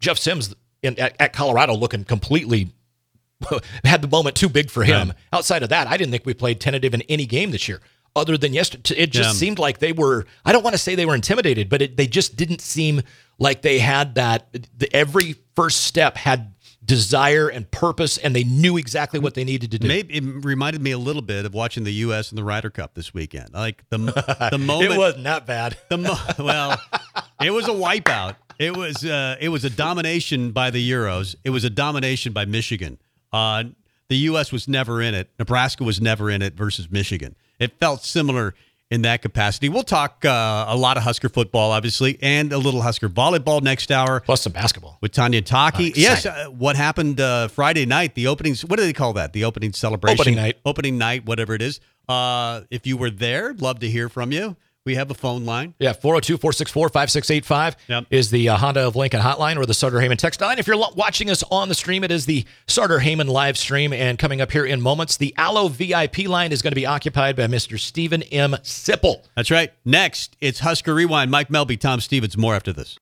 Jeff 0.00 0.18
Sims 0.18 0.54
in, 0.82 0.98
at, 0.98 1.14
at 1.20 1.32
Colorado 1.32 1.74
looking 1.74 2.04
completely 2.04 2.70
had 3.84 4.02
the 4.02 4.08
moment 4.08 4.36
too 4.36 4.48
big 4.48 4.70
for 4.70 4.84
him. 4.84 5.08
Right. 5.08 5.16
Outside 5.32 5.62
of 5.62 5.68
that, 5.70 5.86
I 5.86 5.96
didn't 5.96 6.10
think 6.12 6.26
we 6.26 6.34
played 6.34 6.60
tentative 6.60 6.94
in 6.94 7.02
any 7.02 7.26
game 7.26 7.50
this 7.50 7.68
year. 7.68 7.80
Other 8.16 8.36
than 8.36 8.52
yesterday, 8.52 8.96
it 8.98 9.10
just 9.10 9.30
Yeah. 9.30 9.32
seemed 9.34 9.58
like 9.58 9.78
they 9.78 9.92
were. 9.92 10.26
I 10.44 10.52
don't 10.52 10.64
want 10.64 10.74
to 10.74 10.78
say 10.78 10.94
they 10.94 11.06
were 11.06 11.14
intimidated, 11.14 11.68
but 11.68 11.82
it, 11.82 11.96
they 11.96 12.06
just 12.06 12.36
didn't 12.36 12.60
seem 12.60 13.02
like 13.38 13.62
they 13.62 13.78
had 13.78 14.16
that. 14.16 14.48
The, 14.76 14.88
every 14.94 15.36
first 15.54 15.84
step 15.84 16.16
had 16.16 16.54
desire 16.84 17.48
and 17.48 17.70
purpose, 17.70 18.16
and 18.18 18.34
they 18.34 18.44
knew 18.44 18.76
exactly 18.76 19.20
what 19.20 19.34
they 19.34 19.44
needed 19.44 19.70
to 19.72 19.78
do. 19.78 19.86
Maybe 19.86 20.14
it 20.16 20.24
reminded 20.24 20.80
me 20.82 20.90
a 20.90 20.98
little 20.98 21.22
bit 21.22 21.44
of 21.44 21.54
watching 21.54 21.84
the 21.84 21.92
U.S. 21.92 22.30
and 22.30 22.38
the 22.38 22.42
Ryder 22.44 22.70
Cup 22.70 22.94
this 22.94 23.12
weekend. 23.14 23.52
Like 23.52 23.84
the 23.90 23.98
the 24.50 24.58
moment 24.58 24.92
it 24.94 24.98
wasn't 24.98 25.24
that 25.24 25.46
bad. 25.46 25.76
the 25.88 25.98
mo- 25.98 26.16
well, 26.38 26.80
it 27.40 27.50
was 27.50 27.68
a 27.68 27.72
wipeout. 27.72 28.36
It 28.58 28.76
was 28.76 29.04
uh, 29.04 29.36
it 29.40 29.50
was 29.50 29.64
a 29.64 29.70
domination 29.70 30.50
by 30.50 30.70
the 30.70 30.90
Euros. 30.90 31.36
It 31.44 31.50
was 31.50 31.62
a 31.62 31.70
domination 31.70 32.32
by 32.32 32.46
Michigan. 32.46 32.98
Uh, 33.32 33.64
the 34.08 34.16
U.S. 34.16 34.52
was 34.52 34.68
never 34.68 35.02
in 35.02 35.14
it. 35.14 35.28
Nebraska 35.38 35.84
was 35.84 36.00
never 36.00 36.30
in 36.30 36.42
it 36.42 36.54
versus 36.54 36.90
Michigan. 36.90 37.34
It 37.58 37.78
felt 37.78 38.02
similar 38.04 38.54
in 38.90 39.02
that 39.02 39.20
capacity. 39.20 39.68
We'll 39.68 39.82
talk 39.82 40.24
uh, 40.24 40.64
a 40.68 40.76
lot 40.76 40.96
of 40.96 41.02
Husker 41.02 41.28
football, 41.28 41.72
obviously, 41.72 42.18
and 42.22 42.52
a 42.52 42.58
little 42.58 42.80
Husker 42.80 43.08
volleyball 43.08 43.60
next 43.60 43.90
hour 43.92 44.20
Plus 44.20 44.40
some 44.42 44.52
basketball. 44.52 44.96
with 45.02 45.12
Tanya 45.12 45.42
Taki. 45.42 45.90
Oh, 45.90 45.92
yes, 45.94 46.24
uh, 46.24 46.46
what 46.46 46.74
happened 46.76 47.20
uh, 47.20 47.48
Friday 47.48 47.84
night? 47.84 48.14
The 48.14 48.28
openings. 48.28 48.64
What 48.64 48.78
do 48.78 48.84
they 48.84 48.94
call 48.94 49.12
that? 49.14 49.34
The 49.34 49.44
opening 49.44 49.74
celebration. 49.74 50.20
Opening 50.20 50.36
night. 50.36 50.56
Opening 50.64 50.96
night. 50.96 51.26
Whatever 51.26 51.54
it 51.54 51.60
is. 51.60 51.80
Uh, 52.08 52.62
if 52.70 52.86
you 52.86 52.96
were 52.96 53.10
there, 53.10 53.52
love 53.54 53.80
to 53.80 53.90
hear 53.90 54.08
from 54.08 54.32
you. 54.32 54.56
We 54.88 54.94
have 54.94 55.10
a 55.10 55.14
phone 55.14 55.44
line. 55.44 55.74
Yeah, 55.78 55.92
402 55.92 56.38
464 56.38 56.88
5685 56.88 58.06
is 58.08 58.30
the 58.30 58.48
uh, 58.48 58.56
Honda 58.56 58.86
of 58.86 58.96
Lincoln 58.96 59.20
hotline 59.20 59.58
or 59.58 59.66
the 59.66 59.74
Sartor 59.74 60.00
Hamann 60.00 60.16
text 60.16 60.40
line. 60.40 60.58
If 60.58 60.66
you're 60.66 60.76
lo- 60.78 60.94
watching 60.96 61.28
us 61.28 61.44
on 61.50 61.68
the 61.68 61.74
stream, 61.74 62.04
it 62.04 62.10
is 62.10 62.24
the 62.24 62.46
Sartor 62.66 62.98
Hamann 63.00 63.26
live 63.26 63.58
stream. 63.58 63.92
And 63.92 64.18
coming 64.18 64.40
up 64.40 64.50
here 64.50 64.64
in 64.64 64.80
moments, 64.80 65.18
the 65.18 65.34
Allo 65.36 65.68
VIP 65.68 66.20
line 66.20 66.52
is 66.52 66.62
going 66.62 66.70
to 66.70 66.74
be 66.74 66.86
occupied 66.86 67.36
by 67.36 67.48
Mr. 67.48 67.78
Steven 67.78 68.22
M. 68.22 68.52
Sipple. 68.62 69.26
That's 69.36 69.50
right. 69.50 69.74
Next, 69.84 70.38
it's 70.40 70.60
Husker 70.60 70.94
Rewind. 70.94 71.30
Mike 71.30 71.50
Melby, 71.50 71.78
Tom 71.78 72.00
Stevens. 72.00 72.38
More 72.38 72.54
after 72.54 72.72
this. 72.72 72.96